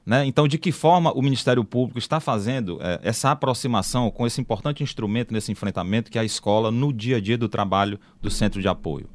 [0.05, 0.25] Né?
[0.25, 4.83] Então, de que forma o Ministério Público está fazendo é, essa aproximação com esse importante
[4.83, 8.61] instrumento nesse enfrentamento que é a escola no dia a dia do trabalho do centro
[8.61, 9.09] de apoio?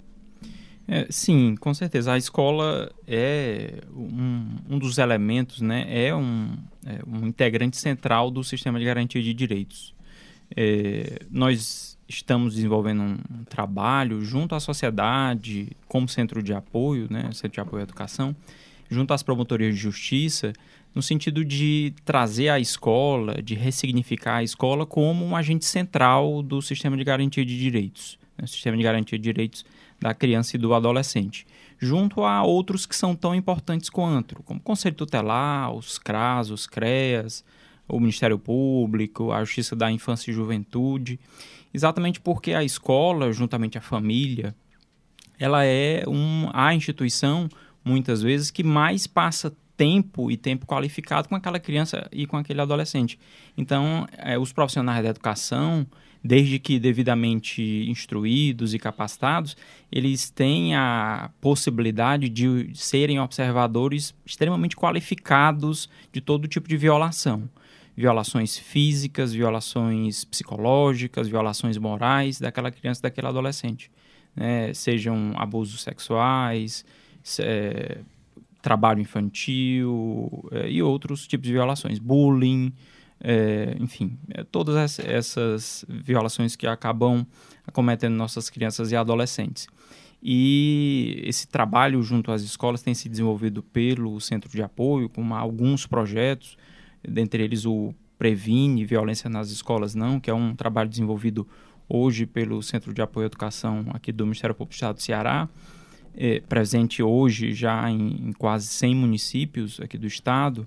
[0.88, 2.12] É, sim, com certeza.
[2.12, 5.86] A escola é um, um dos elementos, né?
[5.88, 9.94] é, um, é um integrante central do sistema de garantia de direitos.
[10.56, 17.30] É, nós estamos desenvolvendo um, trabalho junto à sociedade, como centro de apoio, né?
[17.32, 18.34] centro de apoio à educação,
[18.90, 20.52] junto às promotorias de justiça,
[20.94, 26.60] no sentido de trazer a escola, de ressignificar a escola como um agente central do
[26.60, 28.46] sistema de garantia de direitos, né?
[28.46, 29.64] sistema de garantia de direitos
[30.00, 31.46] da criança e do adolescente,
[31.78, 36.66] junto a outros que são tão importantes quanto, como o Conselho Tutelar, os CRAS, os
[36.66, 37.44] CREAS,
[37.86, 41.20] o Ministério Público, a Justiça da Infância e Juventude,
[41.72, 44.54] exatamente porque a escola, juntamente à família,
[45.38, 47.48] ela é um, a instituição,
[47.84, 52.60] muitas vezes, que mais passa tempo e tempo qualificado com aquela criança e com aquele
[52.60, 53.18] adolescente.
[53.56, 55.86] Então, é, os profissionais da educação,
[56.22, 59.56] desde que devidamente instruídos e capacitados,
[59.90, 67.48] eles têm a possibilidade de serem observadores extremamente qualificados de todo tipo de violação.
[67.96, 73.90] Violações físicas, violações psicológicas, violações morais daquela criança, daquele adolescente.
[74.36, 74.74] Né?
[74.74, 76.84] Sejam abusos sexuais,
[77.38, 78.00] é,
[78.62, 82.72] trabalho infantil é, e outros tipos de violações, bullying,
[83.22, 87.26] é, enfim, é, todas essas violações que acabam
[87.66, 89.68] acometendo nossas crianças e adolescentes.
[90.22, 95.86] E esse trabalho junto às escolas tem se desenvolvido pelo Centro de Apoio, com alguns
[95.86, 96.58] projetos,
[97.02, 101.48] dentre eles o Previne Violência nas Escolas Não, que é um trabalho desenvolvido
[101.88, 105.48] hoje pelo Centro de Apoio à Educação aqui do Ministério Público do Estado do Ceará,
[106.16, 110.66] é, presente hoje já em, em, quase 100 municípios aqui do estado,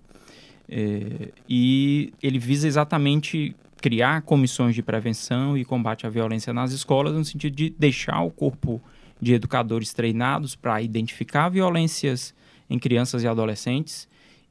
[0.67, 7.13] é, e ele visa exatamente criar comissões de prevenção e combate à violência nas escolas,
[7.13, 8.81] no sentido de deixar o corpo
[9.21, 12.33] de educadores treinados para identificar violências
[12.69, 14.07] em crianças e adolescentes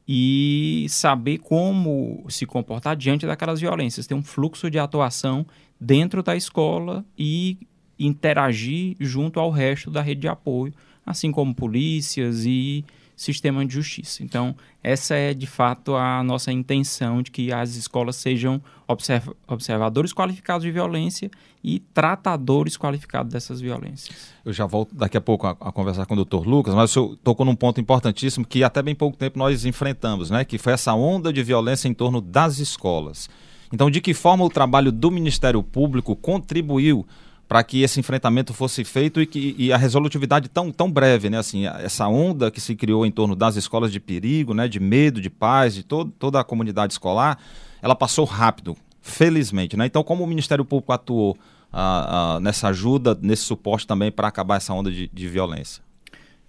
[0.06, 5.46] e saber como se comportar diante daquelas violências, ter um fluxo de atuação
[5.80, 7.58] dentro da escola e
[7.98, 10.72] interagir junto ao resto da rede de apoio,
[11.04, 12.84] assim como polícias e
[13.16, 14.22] sistema de justiça.
[14.22, 20.12] Então, essa é de fato a nossa intenção de que as escolas sejam observ observadores
[20.12, 21.30] qualificados de violência
[21.62, 24.32] e tratadores qualificados dessas violências.
[24.44, 26.92] Eu já volto daqui a pouco a, a conversar com o doutor Lucas, mas o
[26.92, 30.44] senhor tocou num ponto importantíssimo que até bem pouco tempo nós enfrentamos, né?
[30.44, 33.30] que foi essa onda de violência em torno das escolas.
[33.72, 37.06] Então, de que forma o trabalho do Ministério Público contribuiu
[37.52, 41.36] para que esse enfrentamento fosse feito e, que, e a resolutividade tão, tão breve, né?
[41.36, 44.66] Assim, essa onda que se criou em torno das escolas de perigo, né?
[44.66, 47.38] De medo, de paz, de todo, toda a comunidade escolar,
[47.82, 49.84] ela passou rápido, felizmente, né?
[49.84, 51.36] Então, como o Ministério Público atuou
[51.70, 55.82] ah, ah, nessa ajuda, nesse suporte também para acabar essa onda de, de violência?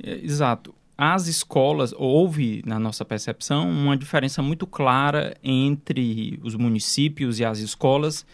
[0.02, 7.39] É, exato as escolas, houve, na nossa percepção, uma diferença muito clara entre os municípios
[7.39, 8.26] e as escolas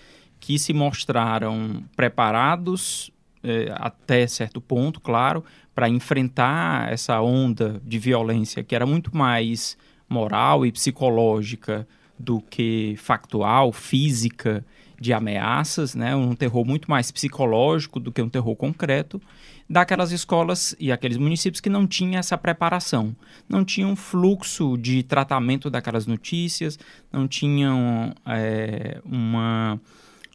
[0.49, 3.11] que se mostraram preparados
[3.43, 9.77] eh, até certo ponto, claro, para enfrentar essa onda de violência que era muito mais
[10.09, 14.65] moral e psicológica do que factual, física,
[14.99, 16.15] de ameaças, né?
[16.15, 19.21] um terror muito mais psicológico do que um terror concreto,
[19.69, 23.15] daquelas escolas e aqueles municípios que não tinham essa preparação,
[23.47, 26.79] não tinham fluxo de tratamento daquelas notícias,
[27.13, 29.79] não tinham é, uma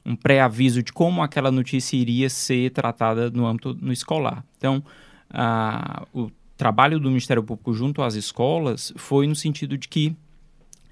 [0.05, 4.45] um pré-aviso de como aquela notícia iria ser tratada no âmbito no escolar.
[4.59, 4.83] Então,
[6.13, 10.15] o trabalho do Ministério Público junto às escolas foi no sentido de que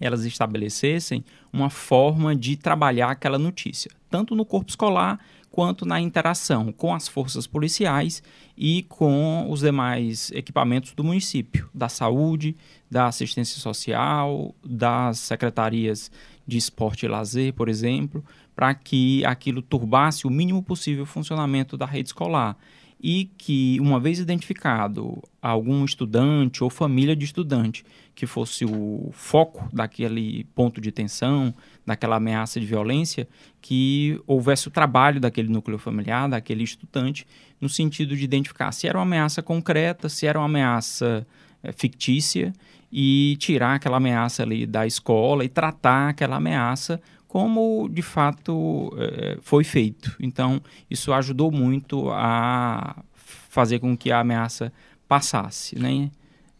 [0.00, 6.72] elas estabelecessem uma forma de trabalhar aquela notícia, tanto no corpo escolar quanto na interação
[6.72, 8.22] com as forças policiais
[8.56, 12.56] e com os demais equipamentos do município, da saúde,
[12.90, 16.10] da assistência social, das secretarias
[16.44, 18.24] de esporte e lazer, por exemplo,
[18.54, 22.56] para que aquilo turbasse o mínimo possível o funcionamento da rede escolar.
[23.04, 27.84] E que, uma vez identificado algum estudante ou família de estudante
[28.14, 31.52] que fosse o foco daquele ponto de tensão,
[31.84, 33.26] daquela ameaça de violência,
[33.60, 37.26] que houvesse o trabalho daquele núcleo familiar, daquele estudante,
[37.60, 41.26] no sentido de identificar se era uma ameaça concreta, se era uma ameaça
[41.62, 42.52] é, fictícia
[42.92, 47.00] e tirar aquela ameaça ali da escola e tratar aquela ameaça
[47.32, 50.14] como de fato é, foi feito.
[50.20, 50.60] Então,
[50.90, 54.70] isso ajudou muito a fazer com que a ameaça
[55.08, 56.10] passasse, né?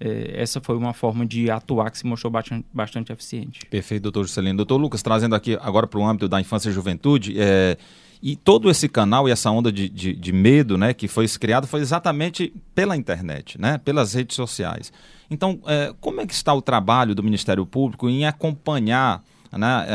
[0.01, 3.67] É, essa foi uma forma de atuar que se mostrou bastante, bastante eficiente.
[3.67, 4.57] Perfeito, doutor Juscelino.
[4.57, 7.77] Doutor Lucas, trazendo aqui agora para o âmbito da infância e juventude, é,
[8.23, 11.67] e todo esse canal e essa onda de, de, de, medo né, que foi criado
[11.67, 14.91] foi exatamente pela internet, né, pelas redes sociais.
[15.31, 19.23] Então, é, como é que está o trabalho do Ministério Público em acompanhar
[19.59, 19.87] né,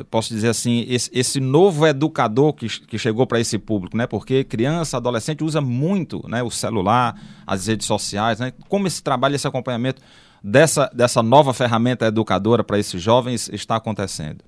[0.00, 4.06] uh, posso dizer assim, esse, esse novo educador que, que chegou para esse público, né,
[4.06, 9.34] porque criança, adolescente usa muito né, o celular, as redes sociais, né, como esse trabalho,
[9.34, 10.02] esse acompanhamento
[10.42, 14.38] dessa, dessa nova ferramenta educadora para esses jovens está acontecendo?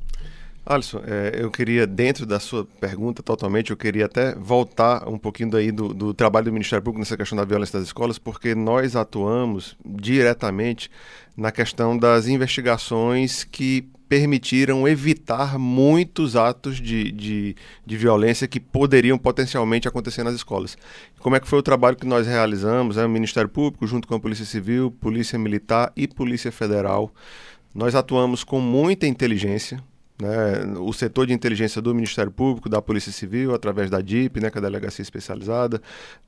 [0.66, 5.50] Alisson, é, eu queria, dentro da sua pergunta totalmente, eu queria até voltar um pouquinho
[5.50, 8.96] daí do, do, trabalho do Ministério Público nessa questão da violência das escolas, porque nós
[8.96, 10.90] atuamos diretamente
[11.36, 19.18] na questão das investigações que permitiram evitar muitos atos de, de, de, violência que poderiam
[19.18, 20.78] potencialmente acontecer nas escolas.
[21.18, 22.96] Como é que foi o trabalho que nós realizamos?
[22.96, 27.12] É, o Ministério Público, junto com a Polícia Civil, Polícia Militar e Polícia Federal.
[27.74, 29.82] Nós atuamos com muita inteligência,
[30.20, 34.50] né, o setor de inteligência do Ministério Público, da Polícia Civil, através da DIP, né,
[34.50, 35.82] que é a Delegacia Especializada,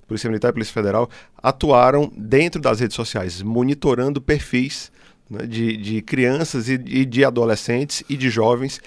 [0.07, 1.09] Polícia Militar e Polícia Federal,
[1.43, 4.93] atuaram dentro das redes sociais, monitorando perfis
[5.29, 8.81] né, de, de crianças e, e de adolescentes e de jovens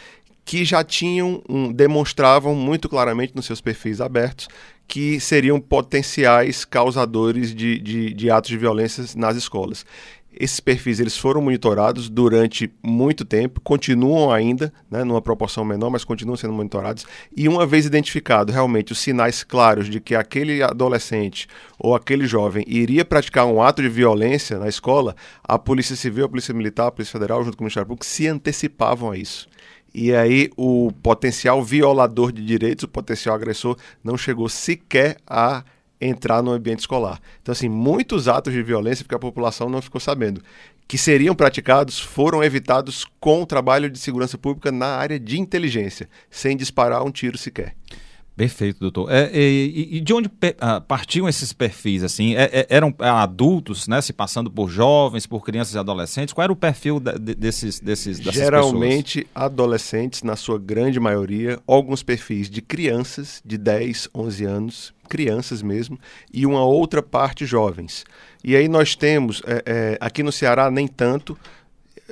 [0.43, 4.47] que já tinham, um, demonstravam muito claramente nos seus perfis abertos
[4.87, 9.85] que seriam potenciais causadores de, de, de atos de violência nas escolas.
[10.33, 16.05] Esses perfis eles foram monitorados durante muito tempo, continuam ainda, né, numa proporção menor, mas
[16.05, 17.05] continuam sendo monitorados.
[17.35, 22.63] E uma vez identificado realmente os sinais claros de que aquele adolescente ou aquele jovem
[22.65, 26.91] iria praticar um ato de violência na escola, a Polícia Civil, a Polícia Militar, a
[26.91, 29.49] Polícia Federal, junto com o Ministério Público, se antecipavam a isso.
[29.93, 35.63] E aí o potencial violador de direitos, o potencial agressor, não chegou sequer a
[36.01, 37.21] entrar no ambiente escolar.
[37.41, 40.41] Então, assim, muitos atos de violência que a população não ficou sabendo,
[40.87, 46.09] que seriam praticados, foram evitados com o trabalho de segurança pública na área de inteligência,
[46.29, 47.75] sem disparar um tiro sequer.
[48.35, 49.11] Perfeito, doutor.
[49.11, 52.03] É, e, e, de onde uh, partiam esses perfis?
[52.03, 56.33] Assim, é, é, eram adultos, né, se passando por jovens, por crianças e adolescentes?
[56.33, 59.45] Qual era o perfil de, desses, desses dessas Geralmente pessoas?
[59.45, 65.99] adolescentes, na sua grande maioria, alguns perfis de crianças de 10, 11 anos, crianças mesmo,
[66.33, 68.05] e uma outra parte jovens.
[68.41, 71.37] E aí nós temos, é, é, aqui no Ceará nem tanto,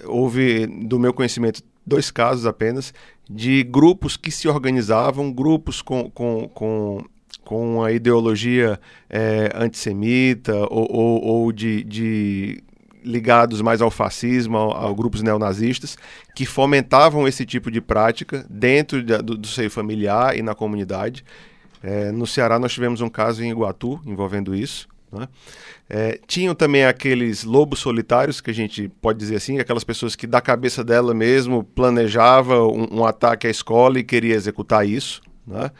[0.03, 2.93] houve, do meu conhecimento, dois casos apenas,
[3.29, 7.05] de grupos que se organizavam, grupos com, com, com,
[7.45, 8.77] com a ideologia
[9.09, 12.61] é, antissemita ou, ou, ou de, de
[13.01, 15.97] ligados mais ao fascismo, a, a, grupos neonazistas,
[16.35, 21.23] que fomentavam esse tipo de prática dentro de, do, do seio familiar e na comunidade.
[21.81, 24.87] É, no Ceará nós tivemos um caso em Iguatu envolvendo isso.
[25.11, 25.27] Né?
[25.89, 30.27] É, tinham também aqueles lobos solitários, que a gente pode dizer assim, aquelas pessoas que
[30.27, 35.21] da cabeça dela mesmo planejava um, um ataque à escola e queria executar isso.
[35.47, 35.71] Né?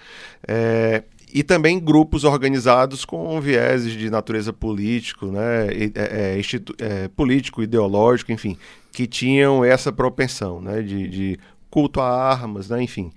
[0.47, 6.41] É, e também grupos organizados com vieses de natureza político, né, é, é,
[6.79, 8.57] é, político, ideológico, enfim,
[8.91, 11.39] que tinham essa propensão né, de, de
[11.69, 13.11] culto a armas, né, enfim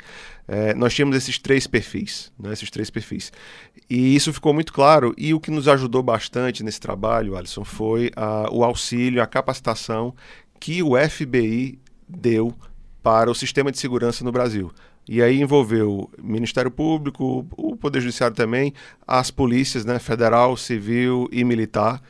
[0.53, 3.33] é, nós tínhamos esses três perfis, né, esses três perfis.
[3.89, 5.15] E isso ficou muito claro.
[5.17, 10.15] E o que nos ajudou bastante nesse trabalho, Alisson, foi a, o auxílio, a capacitação
[10.61, 12.55] que o FBI deu
[13.03, 14.71] para o sistema de segurança no Brasil.
[15.09, 18.75] E aí envolveu Ministério Público, o Poder Judiciário também,
[19.09, 22.03] as polícias, né, federal, civil e militar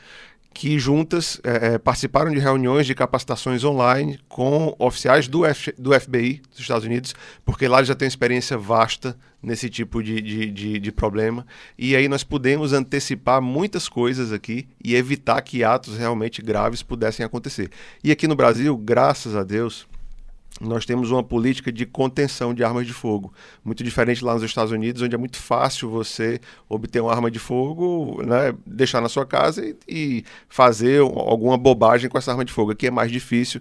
[0.52, 5.98] que juntas é, é, participaram de reuniões de capacitações online com oficiais do, F, do
[5.98, 10.78] FBI dos Estados Unidos, porque lá já tem experiência vasta nesse tipo de, de, de,
[10.78, 11.44] de, problema.
[11.76, 17.24] E aí nós pudemos antecipar muitas coisas aqui e evitar que atos realmente graves pudessem
[17.24, 17.70] acontecer.
[18.04, 19.86] E aqui no Brasil, graças a Deus,
[20.60, 23.32] nós temos uma política de contenção de armas de fogo.
[23.64, 27.38] Muito diferente lá nos Estados Unidos, onde é muito fácil você obter uma arma de
[27.38, 32.52] fogo, né, deixar na sua casa e, e fazer alguma bobagem com essa arma de
[32.52, 32.70] fogo.
[32.70, 33.60] Aqui é mais difícil.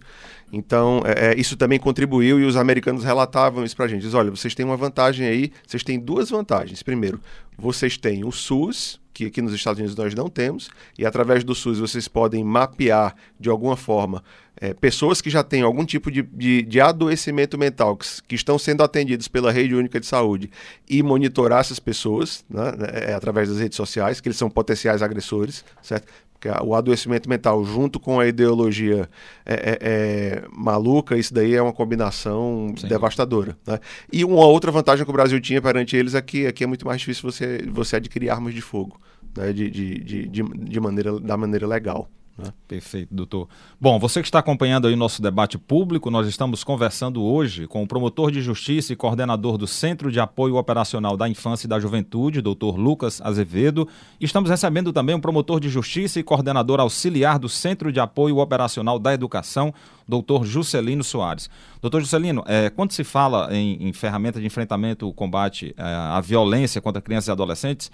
[0.53, 4.01] Então, é, é isso também contribuiu e os americanos relatavam isso para a gente.
[4.01, 6.83] Diz, olha, vocês têm uma vantagem aí, vocês têm duas vantagens.
[6.83, 7.19] Primeiro,
[7.57, 11.53] vocês têm o SUS, que aqui nos Estados Unidos nós não temos, e através do
[11.53, 14.23] SUS vocês podem mapear de alguma forma
[14.61, 18.59] é, pessoas que já têm algum tipo de, de, de adoecimento mental, que, que, estão
[18.59, 20.51] sendo atendidos pela rede única de saúde,
[20.89, 22.63] e monitorar essas pessoas né,
[23.07, 26.07] é, através das redes sociais, que eles são potenciais agressores, certo?
[26.41, 29.07] Porque o adoecimento mental junto com a ideologia
[29.45, 32.87] é, é, é maluca, isso daí é uma combinação Sim.
[32.87, 33.55] devastadora.
[33.65, 33.79] Né?
[34.11, 36.83] E uma outra vantagem que o Brasil tinha perante eles é que aqui é muito
[36.83, 38.99] mais difícil você, você adquirir armas de fogo
[39.37, 39.53] né?
[39.53, 42.09] de, de, de, de, maneira, da maneira legal.
[42.41, 42.53] Né?
[42.67, 43.47] Perfeito, doutor.
[43.79, 47.87] Bom, você que está acompanhando aí nosso debate público, nós estamos conversando hoje com o
[47.87, 52.41] promotor de justiça e coordenador do Centro de Apoio Operacional da Infância e da Juventude,
[52.41, 53.87] doutor Lucas Azevedo.
[54.19, 58.97] Estamos recebendo também o promotor de justiça e coordenador auxiliar do Centro de Apoio Operacional
[58.97, 59.73] da Educação,
[60.07, 61.49] doutor Juscelino Soares.
[61.81, 66.81] Doutor Juscelino, é, quando se fala em, em ferramenta de enfrentamento, combate é, à violência
[66.81, 67.91] contra crianças e adolescentes,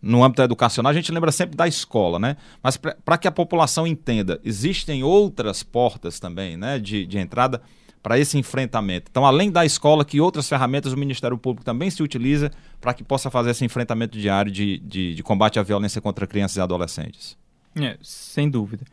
[0.00, 2.36] no âmbito educacional, a gente lembra sempre da escola, né?
[2.62, 7.60] Mas para que a população entenda, existem outras portas também, né, de, de entrada
[8.02, 9.08] para esse enfrentamento.
[9.10, 13.02] Então, além da escola, que outras ferramentas o Ministério Público também se utiliza para que
[13.02, 17.36] possa fazer esse enfrentamento diário de, de, de, combate à violência contra crianças e adolescentes?
[17.76, 18.84] É, sem dúvida.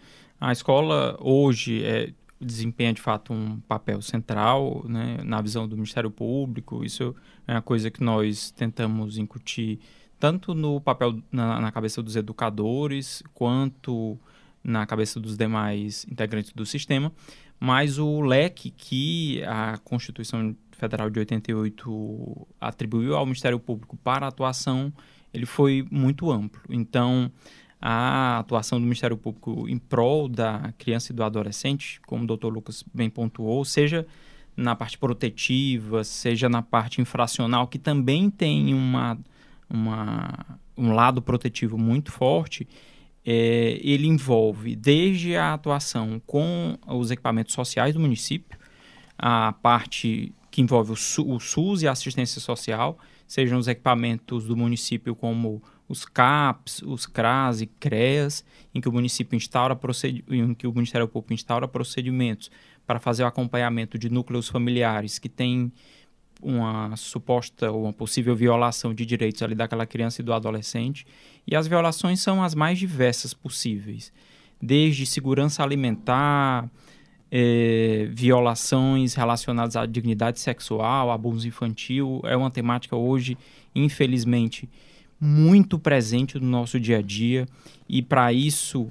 [0.41, 6.11] A escola hoje é, desempenha de fato um papel central né, na visão do Ministério
[6.11, 6.83] Público.
[6.83, 7.15] Isso
[7.47, 9.79] é uma coisa que nós tentamos incutir
[10.19, 14.17] tanto no papel na, na, cabeça dos educadores quanto
[14.63, 17.11] na cabeça dos demais integrantes do sistema,
[17.59, 24.91] mas o leque que a Constituição Federal de 88 atribuiu ao Ministério Público para atuação,
[25.33, 26.61] ele foi muito amplo.
[26.69, 27.31] Então,
[27.81, 32.51] a atuação do Ministério Público em prol da criança e do adolescente, como o doutor
[32.51, 34.05] Lucas bem pontuou, seja
[34.57, 39.17] na parte protetiva, seja na parte infracional, que também tem uma
[39.69, 42.67] uma, um lado protetivo muito forte,
[43.25, 48.57] é, ele envolve desde a atuação com os equipamentos sociais do município,
[49.17, 52.97] a parte que envolve o, o SUS e a assistência social,
[53.27, 58.43] sejam os equipamentos do município como os CAPs, os CRAS e CREAS,
[58.73, 59.77] em que o município instaura
[60.29, 62.49] em que o Ministério Público instaura procedimentos
[62.85, 65.71] para fazer o acompanhamento de núcleos familiares que têm
[66.45, 71.07] uma suposta ou uma possível violação de direitos ali daquela criança e do adolescente.
[71.47, 74.13] E as violações são as mais diversas possíveis,
[74.61, 76.69] desde segurança alimentar,
[77.31, 82.21] é, violações relacionadas à dignidade sexual, abuso infantil.
[82.23, 83.35] É uma temática hoje,
[83.73, 84.69] infelizmente,
[85.19, 87.47] muito presente no nosso dia a dia.
[87.89, 88.87] E para isso,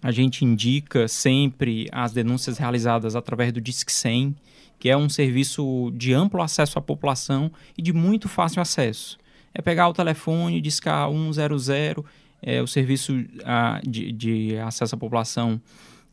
[0.00, 4.36] a gente indica sempre as denúncias realizadas através do Disque 100,
[4.78, 9.18] que é um serviço de amplo acesso à população e de muito fácil acesso.
[9.54, 12.04] É pegar o telefone, discar 100,
[12.40, 15.60] é o serviço ah, de, de acesso à população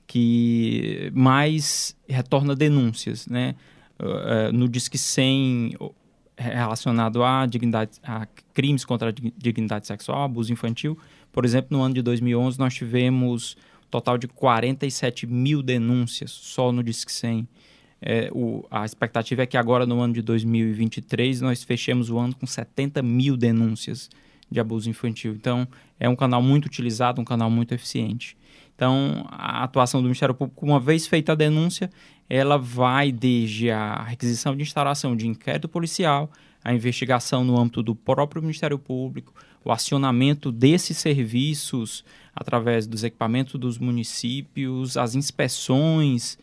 [0.08, 3.56] que mais retorna denúncias, né?
[3.98, 5.78] Uh, no Disque 100
[6.38, 10.98] relacionado a, dignidade, a crimes contra a dignidade sexual, abuso infantil.
[11.32, 13.56] Por exemplo, no ano de 2011 nós tivemos
[13.86, 17.48] um total de 47 mil denúncias só no Disque 100.
[18.08, 22.36] É, o, a expectativa é que agora, no ano de 2023, nós fechemos o ano
[22.36, 24.12] com 70 mil denúncias
[24.50, 25.34] de abuso infantil.
[25.34, 25.68] Então,
[26.00, 28.38] é um canal muito utilizado, um canal muito eficiente.
[28.76, 31.90] Então, a atuação do Ministério Público, uma vez feita a denúncia,
[32.30, 36.30] ela vai desde a requisição de instalação de inquérito policial,
[36.64, 39.34] a investigação no âmbito do próprio Ministério Público,
[39.64, 46.38] o acionamento desses serviços através dos equipamentos dos municípios, as inspeções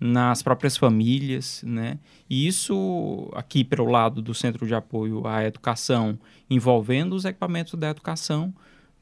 [0.00, 1.98] nas próprias famílias, né?
[2.30, 6.18] E isso aqui pelo lado do Centro de Apoio à Educação,
[6.48, 8.54] envolvendo os equipamentos da educação,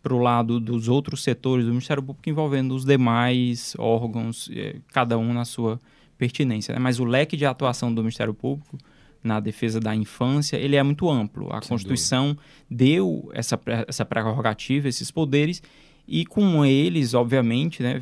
[0.03, 5.19] para o lado dos outros setores do Ministério Público, envolvendo os demais órgãos, eh, cada
[5.19, 5.81] um na sua
[6.17, 6.73] pertinência.
[6.73, 6.79] Né?
[6.79, 8.79] Mas o leque de atuação do Ministério Público
[9.23, 11.53] na defesa da infância, ele é muito amplo.
[11.53, 12.43] A Sem Constituição dúvida.
[12.71, 15.61] deu essa, essa prerrogativa, esses poderes,
[16.07, 18.01] e com eles, obviamente, né,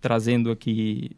[0.00, 1.10] trazendo aqui...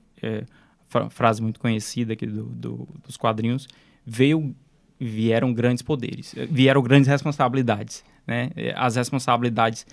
[0.96, 3.68] É, frase muito conhecida aqui do, do, dos quadrinhos,
[4.04, 4.54] veio,
[4.98, 8.04] vieram grandes poderes, vieram grandes responsabilidades.
[8.26, 8.50] Né?
[8.56, 9.86] Eh, as responsabilidades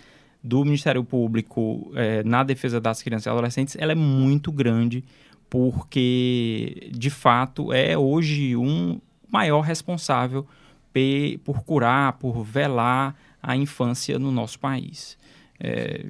[0.44, 5.04] do Ministério Público é, na defesa das crianças e adolescentes ela é muito grande,
[5.50, 9.00] porque de fato é hoje um
[9.32, 10.46] maior responsável
[11.44, 15.18] por curar, por velar a infância no nosso país.
[15.60, 16.06] É,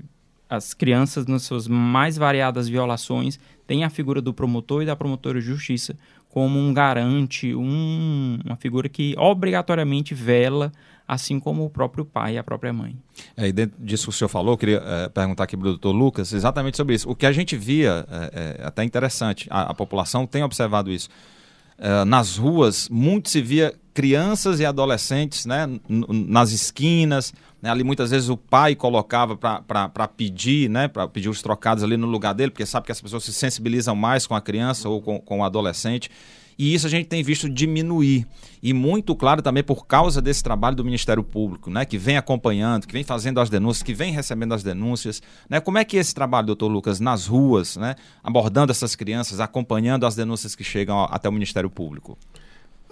[0.55, 5.39] as crianças, nas suas mais variadas violações, têm a figura do promotor e da promotora
[5.39, 5.97] de justiça
[6.29, 10.71] como um garante, um, uma figura que obrigatoriamente vela,
[11.07, 12.95] assim como o próprio pai e a própria mãe.
[13.35, 15.69] É, e dentro disso que o senhor falou, eu queria é, perguntar aqui para o
[15.69, 17.09] doutor Lucas exatamente sobre isso.
[17.09, 21.09] O que a gente via, é, é até interessante, a, a, população tem observado isso.
[21.77, 27.33] É, nas ruas, muito se via crianças e adolescentes né, nas esquinas,
[27.63, 31.95] né, ali muitas vezes o pai colocava para pedir, né, para pedir os trocados ali
[31.95, 35.01] no lugar dele, porque sabe que as pessoas se sensibilizam mais com a criança ou
[35.01, 36.11] com, com o adolescente.
[36.59, 38.27] E isso a gente tem visto diminuir.
[38.61, 42.85] E muito claro também por causa desse trabalho do Ministério Público, né, que vem acompanhando,
[42.85, 45.21] que vem fazendo as denúncias, que vem recebendo as denúncias.
[45.49, 45.61] Né?
[45.61, 50.15] Como é que esse trabalho, doutor Lucas, nas ruas, né, abordando essas crianças, acompanhando as
[50.15, 52.17] denúncias que chegam até o Ministério Público?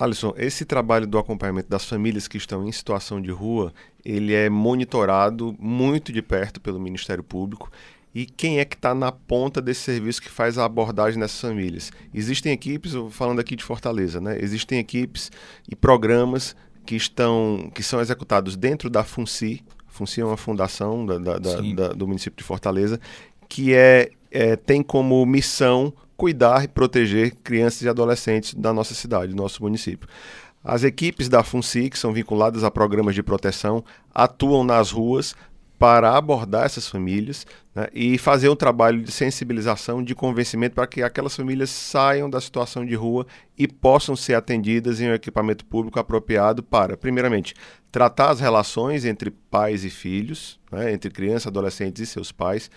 [0.01, 3.71] Alisson, esse trabalho do acompanhamento das famílias que estão em situação de rua,
[4.03, 7.71] ele é monitorado muito de perto pelo Ministério Público.
[8.13, 11.91] E quem é que está na ponta desse serviço que faz a abordagem dessas famílias?
[12.13, 14.37] Existem equipes, falando aqui de Fortaleza, né?
[14.41, 15.31] Existem equipes
[15.69, 19.63] e programas que estão que são executados dentro da FUNCI.
[19.87, 22.99] FUNCI é uma fundação da, da, da, do município de Fortaleza
[23.47, 29.33] que é, é tem como missão cuidar e proteger crianças e adolescentes da nossa cidade,
[29.33, 30.07] do nosso município.
[30.63, 35.35] As equipes da FUNCI, que são vinculadas a programas de proteção, atuam nas ruas
[35.79, 37.43] para abordar essas famílias
[37.73, 42.39] né, e fazer um trabalho de sensibilização, de convencimento para que aquelas famílias saiam da
[42.39, 43.25] situação de rua
[43.57, 47.55] e possam ser atendidas em um equipamento público apropriado para, primeiramente,
[47.91, 52.69] tratar as relações entre pais e filhos, né, entre crianças, adolescentes e seus pais,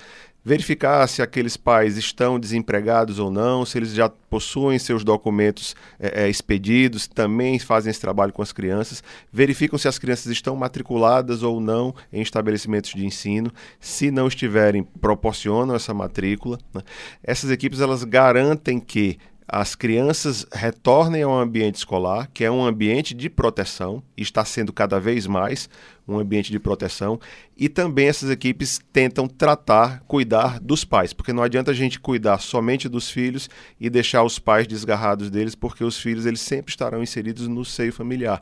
[0.45, 6.29] verificar se aqueles pais estão desempregados ou não, se eles já possuem seus documentos é,
[6.29, 11.61] expedidos, também fazem esse trabalho com as crianças, verificam se as crianças estão matriculadas ou
[11.61, 16.59] não em estabelecimentos de ensino, se não estiverem, proporcionam essa matrícula.
[16.75, 16.83] Né?
[17.23, 23.15] Essas equipes elas garantem que as crianças retornem ao ambiente escolar, que é um ambiente
[23.15, 25.69] de proteção, está sendo cada vez mais
[26.09, 27.21] um ambiente de proteção,
[27.57, 32.39] e também essas equipes tentam tratar, cuidar dos pais, porque não adianta a gente cuidar
[32.39, 37.03] somente dos filhos e deixar os pais desgarrados deles, porque os filhos eles sempre estarão
[37.03, 38.41] inseridos no seio familiar.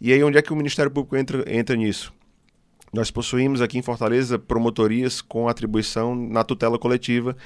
[0.00, 2.12] E aí onde é que o Ministério Público entra, entra nisso?
[2.92, 7.36] Nós possuímos aqui em Fortaleza promotorias com atribuição na tutela coletiva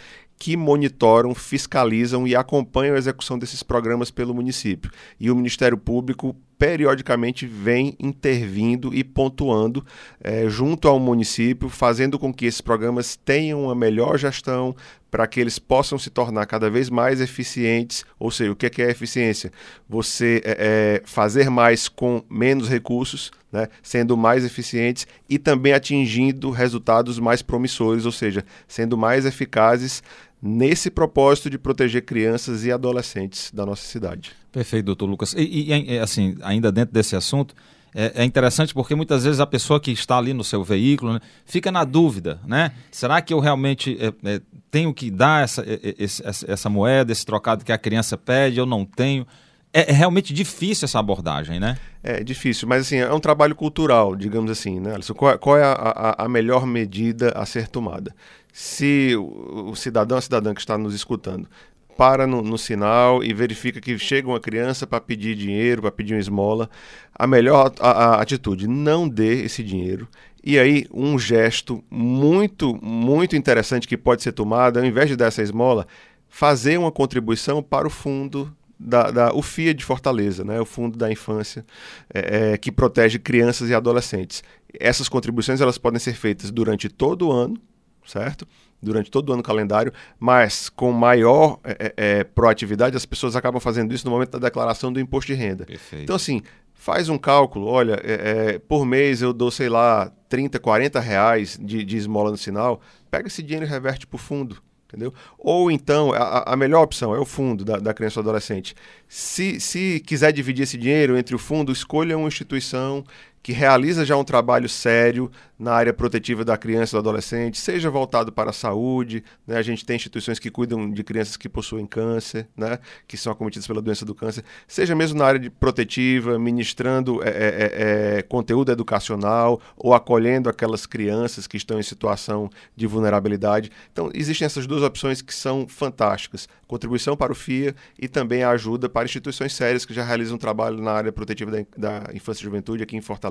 [0.41, 4.91] que monitoram, fiscalizam e acompanham a execução desses programas pelo município.
[5.21, 9.85] E o Ministério Público periodicamente vem intervindo e pontuando
[10.19, 14.75] é, junto ao município, fazendo com que esses programas tenham uma melhor gestão,
[15.11, 18.05] para que eles possam se tornar cada vez mais eficientes.
[18.19, 19.51] Ou seja, o que é, é eficiência?
[19.89, 27.19] Você é, fazer mais com menos recursos, né, sendo mais eficientes e também atingindo resultados
[27.19, 30.03] mais promissores, ou seja, sendo mais eficazes
[30.43, 34.33] nesse propósito de proteger crianças e adolescentes da nossa cidade.
[34.51, 35.35] Perfeito, doutor Lucas.
[35.37, 37.55] E, e assim, ainda dentro desse assunto,
[37.95, 41.21] é, é, interessante porque muitas vezes a pessoa que está ali no seu veículo né,
[41.45, 42.73] fica na dúvida, né?
[42.91, 45.65] Será que eu realmente é, é, tenho que dar essa,
[45.99, 49.27] essa, essa, moeda, esse trocado que a criança pede, eu não tenho?
[49.73, 51.79] É, é, realmente difícil essa abordagem, né?
[52.03, 55.15] É difícil, mas assim, é um trabalho cultural, digamos assim, né, Alisson?
[55.15, 58.15] Qual, qual é a, a, a melhor medida a ser tomada?
[58.53, 61.49] Se o, cidadão, a cidadã que está nos escutando,
[61.97, 66.15] para no, no, sinal e verifica que chega uma criança para pedir dinheiro, para pedir
[66.15, 66.71] uma esmola,
[67.15, 70.09] a melhor a, a atitude, não dê esse dinheiro.
[70.43, 75.27] E aí, um gesto muito, muito interessante que pode ser tomado, ao invés de dar
[75.27, 75.87] essa esmola,
[76.27, 80.97] fazer uma contribuição para o fundo da, da, o FIA de Fortaleza, né, o Fundo
[80.97, 81.67] da Infância,
[82.13, 84.43] é, é, que protege crianças e adolescentes.
[84.79, 87.61] Essas contribuições elas podem ser feitas durante todo o ano,
[88.07, 88.47] certo?
[88.83, 93.61] Durante todo o ano calendário, mas com maior é, é, é, proatividade, as pessoas acabam
[93.61, 95.67] fazendo isso no momento da declaração do imposto de renda.
[95.67, 96.05] Perfeito.
[96.05, 96.43] Então, assim,
[96.73, 101.59] faz um cálculo, olha, é, é por mês eu dou, sei lá, 30, 40 reais
[101.61, 102.81] de, de esmola no sinal,
[103.11, 105.15] pega esse dinheiro e reverte para o fundo entendeu?
[105.39, 108.75] Ou então, a, a, melhor opção é o fundo da, da criança ou adolescente.
[109.09, 113.05] Se, se quiser dividir esse dinheiro entre o fundo, escolha uma instituição
[113.43, 117.91] que realiza já um trabalho sério na área protetiva da criança e do adolescente, seja
[117.91, 119.59] voltado para a saúde, né?
[119.59, 122.79] a gente tem instituições que cuidam de crianças que possuem câncer, né?
[123.07, 128.19] que são acometidas pela doença do câncer, seja mesmo na área protetiva, ministrando é, é,
[128.19, 133.71] é, conteúdo educacional ou acolhendo aquelas crianças que estão em situação de vulnerabilidade.
[133.93, 138.51] Então, existem essas duas opções que são fantásticas: contribuição para o FIA e também a
[138.51, 142.45] ajuda para instituições sérias que já realizam trabalho na área protetiva da, da infância e
[142.45, 143.30] juventude aqui em Fortaleza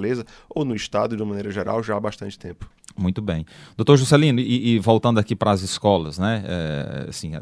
[0.49, 2.69] ou no estado de uma maneira geral já há bastante tempo.
[2.97, 3.45] Muito bem.
[3.77, 6.43] Doutor Juscelino, e, e voltando aqui para as escolas, né?
[6.45, 7.33] É, assim,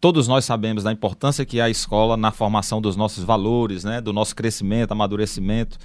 [0.00, 4.00] todos nós sabemos da importância que é a escola na formação dos nossos valores, né?
[4.00, 5.78] Do nosso crescimento, amadurecimento.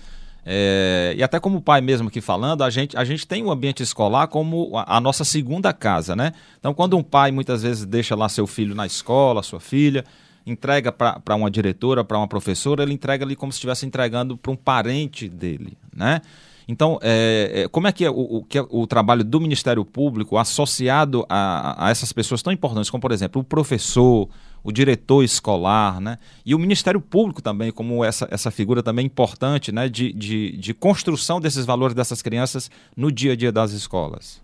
[0.50, 3.84] É, e até como pai mesmo aqui falando, a gente, a gente tem o ambiente
[3.84, 6.32] escolar como a, a, nossa segunda casa, né?
[6.58, 10.06] Então, quando um pai muitas vezes deixa lá seu filho na escola, sua filha,
[10.48, 14.52] entrega para uma diretora, para uma professora, ele entrega ali como se estivesse entregando para
[14.52, 16.22] um parente dele, né?
[16.68, 19.86] Então, é, é, como é que é o, o, que é o trabalho do Ministério
[19.86, 24.28] Público associado a, a, essas pessoas tão importantes, como, por exemplo, o professor,
[24.62, 26.18] o diretor escolar, né?
[26.46, 29.88] E o Ministério Público também, como essa, essa figura também importante, né?
[29.88, 34.42] De, de, de construção desses valores dessas crianças no dia a dia das escolas.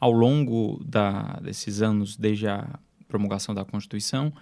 [0.00, 2.66] Ao longo da, desses anos, desde a
[3.06, 4.32] promulgação da Constituição,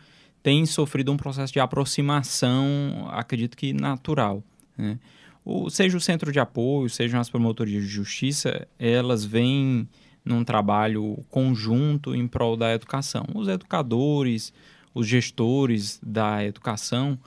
[0.45, 4.45] tem sofrido um processo de aproximação, acredito que natural,
[4.77, 4.99] né?
[5.43, 9.89] o, seja o centro de apoio, sejam as promotorias de justiça, elas vêm
[10.23, 13.25] num trabalho conjunto em prol da educação.
[13.35, 14.53] Os educadores,
[14.93, 17.19] os gestores da educação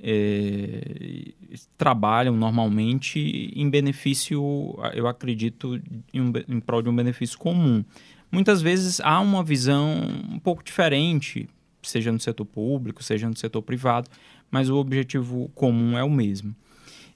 [0.00, 1.32] é,
[1.76, 5.82] trabalham normalmente em benefício, eu acredito,
[6.14, 7.84] em, um, em prol de um benefício comum.
[8.30, 10.00] Muitas vezes há uma visão
[10.30, 11.48] um pouco diferente,
[11.82, 14.10] seja no setor público, seja no setor privado,
[14.50, 16.54] mas o objetivo comum é o mesmo.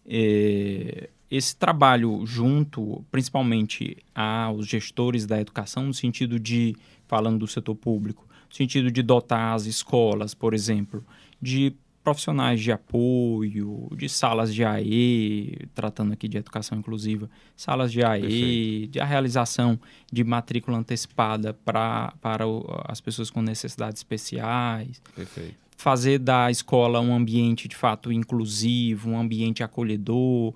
[0.06, 7.74] É, esse trabalho junto, principalmente aos gestores da educação, no sentido de, falando do setor
[7.74, 11.04] público, no sentido de dotar as escolas, por exemplo,
[11.40, 11.74] de
[12.06, 18.20] profissionais de apoio, de salas de AE, tratando aqui de educação inclusiva, salas de AE,
[18.20, 18.92] Perfeito.
[18.92, 19.76] de a realização
[20.12, 22.44] de matrícula antecipada pra, para
[22.84, 25.02] as pessoas com necessidades especiais.
[25.16, 30.54] Perfeito fazer da escola um ambiente de fato inclusivo, um ambiente acolhedor,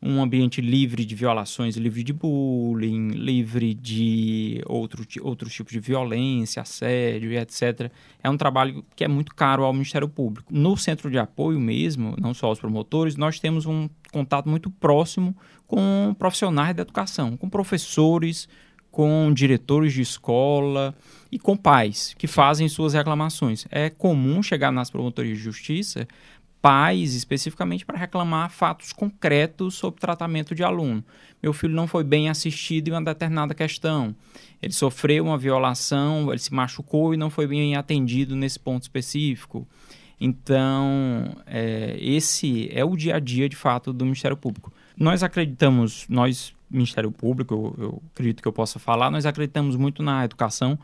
[0.00, 6.62] um ambiente livre de violações, livre de bullying, livre de outro, outros tipos de violência,
[6.62, 7.90] assédio e etc.
[8.22, 10.52] É um trabalho que é muito caro ao Ministério Público.
[10.54, 15.36] No centro de apoio mesmo, não só os promotores, nós temos um contato muito próximo
[15.66, 18.48] com profissionais da educação, com professores,
[18.90, 20.94] com diretores de escola
[21.30, 23.66] e com pais que fazem suas reclamações.
[23.70, 26.06] É comum chegar nas promotorias de justiça
[26.60, 31.04] pais especificamente para reclamar fatos concretos sobre tratamento de aluno.
[31.42, 34.14] Meu filho não foi bem assistido em uma determinada questão.
[34.60, 39.66] Ele sofreu uma violação, ele se machucou e não foi bem atendido nesse ponto específico.
[40.20, 44.72] Então, é, esse é o dia a dia de fato do Ministério Público.
[44.96, 50.02] Nós acreditamos, nós Ministério Público, eu, eu, acredito que eu possa falar, nós acreditamos muito
[50.02, 50.78] na educação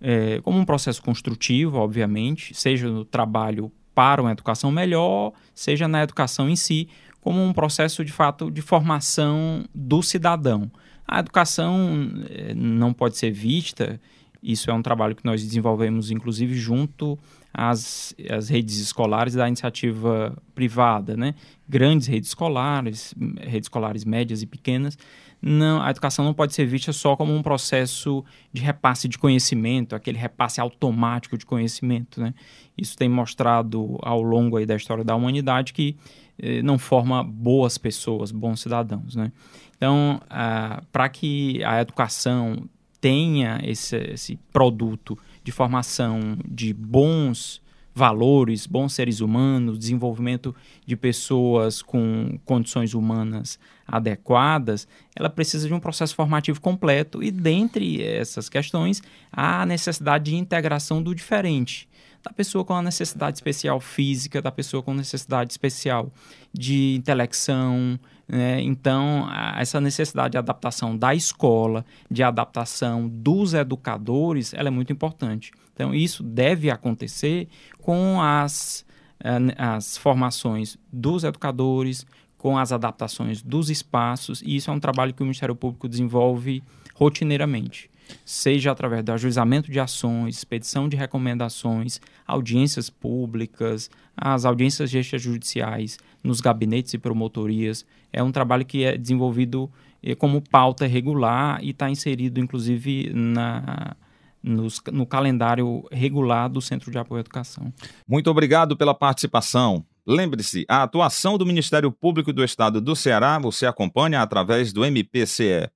[0.00, 6.04] é, como um processo construtivo, obviamente, seja no trabalho para uma educação melhor, seja na
[6.04, 6.88] educação em si,
[7.20, 10.70] como um processo de fato de formação do cidadão.
[11.04, 14.00] A educação é, não pode ser vista,
[14.40, 17.18] isso é um trabalho que nós desenvolvemos, inclusive, junto
[17.52, 21.34] às, às redes escolares da iniciativa privada, né?
[21.68, 24.96] Grandes redes escolares, redes escolares médias e pequenas,
[25.40, 29.94] não, a educação não pode ser vista só como um processo de repasse de conhecimento,
[29.94, 32.20] aquele repasse automático de conhecimento.
[32.20, 32.34] Né?
[32.76, 35.96] Isso tem mostrado ao longo aí da história da humanidade que
[36.38, 39.14] eh, não forma boas pessoas, bons cidadãos.
[39.14, 39.30] Né?
[39.76, 42.68] Então, ah, para que a educação
[43.00, 47.62] tenha esse, esse produto de formação de bons
[47.98, 50.54] valores, bons seres humanos, desenvolvimento
[50.86, 54.86] de pessoas com condições humanas adequadas,
[55.16, 57.22] ela precisa de um processo formativo completo.
[57.22, 61.88] E dentre essas questões há a necessidade de integração do diferente,
[62.22, 66.12] da pessoa com a necessidade especial física, da pessoa com necessidade especial
[66.52, 67.98] de intelecção,
[68.28, 68.60] né?
[68.60, 69.26] Então,
[69.56, 75.50] essa necessidade de adaptação da escola, de adaptação dos educadores, ela é muito importante.
[75.72, 77.48] Então, isso deve acontecer
[77.80, 78.84] com as,
[79.20, 82.04] eh, as formações dos educadores,
[82.36, 86.62] com as adaptações dos espaços, e isso é um trabalho que o Ministério Público desenvolve
[86.94, 87.90] rotineiramente.
[88.24, 96.40] seja através do ajuizamento de ações, expedição de recomendações, audiências públicas, as audiências extrajudiciais nos
[96.40, 97.84] gabinetes e promotorias.
[98.12, 99.70] É um trabalho que é desenvolvido
[100.02, 103.96] eh, como pauta regular e está inserido, inclusive, na,
[104.42, 107.72] nos, no calendário regular do Centro de Apoio à Educação.
[108.06, 109.84] Muito obrigado pela participação.
[110.06, 115.68] Lembre-se, a atuação do Ministério Público do Estado do Ceará você acompanha através do mpce.mp.br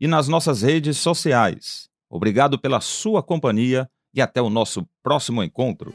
[0.00, 1.90] e nas nossas redes sociais.
[2.08, 5.94] Obrigado pela sua companhia e até o nosso próximo encontro.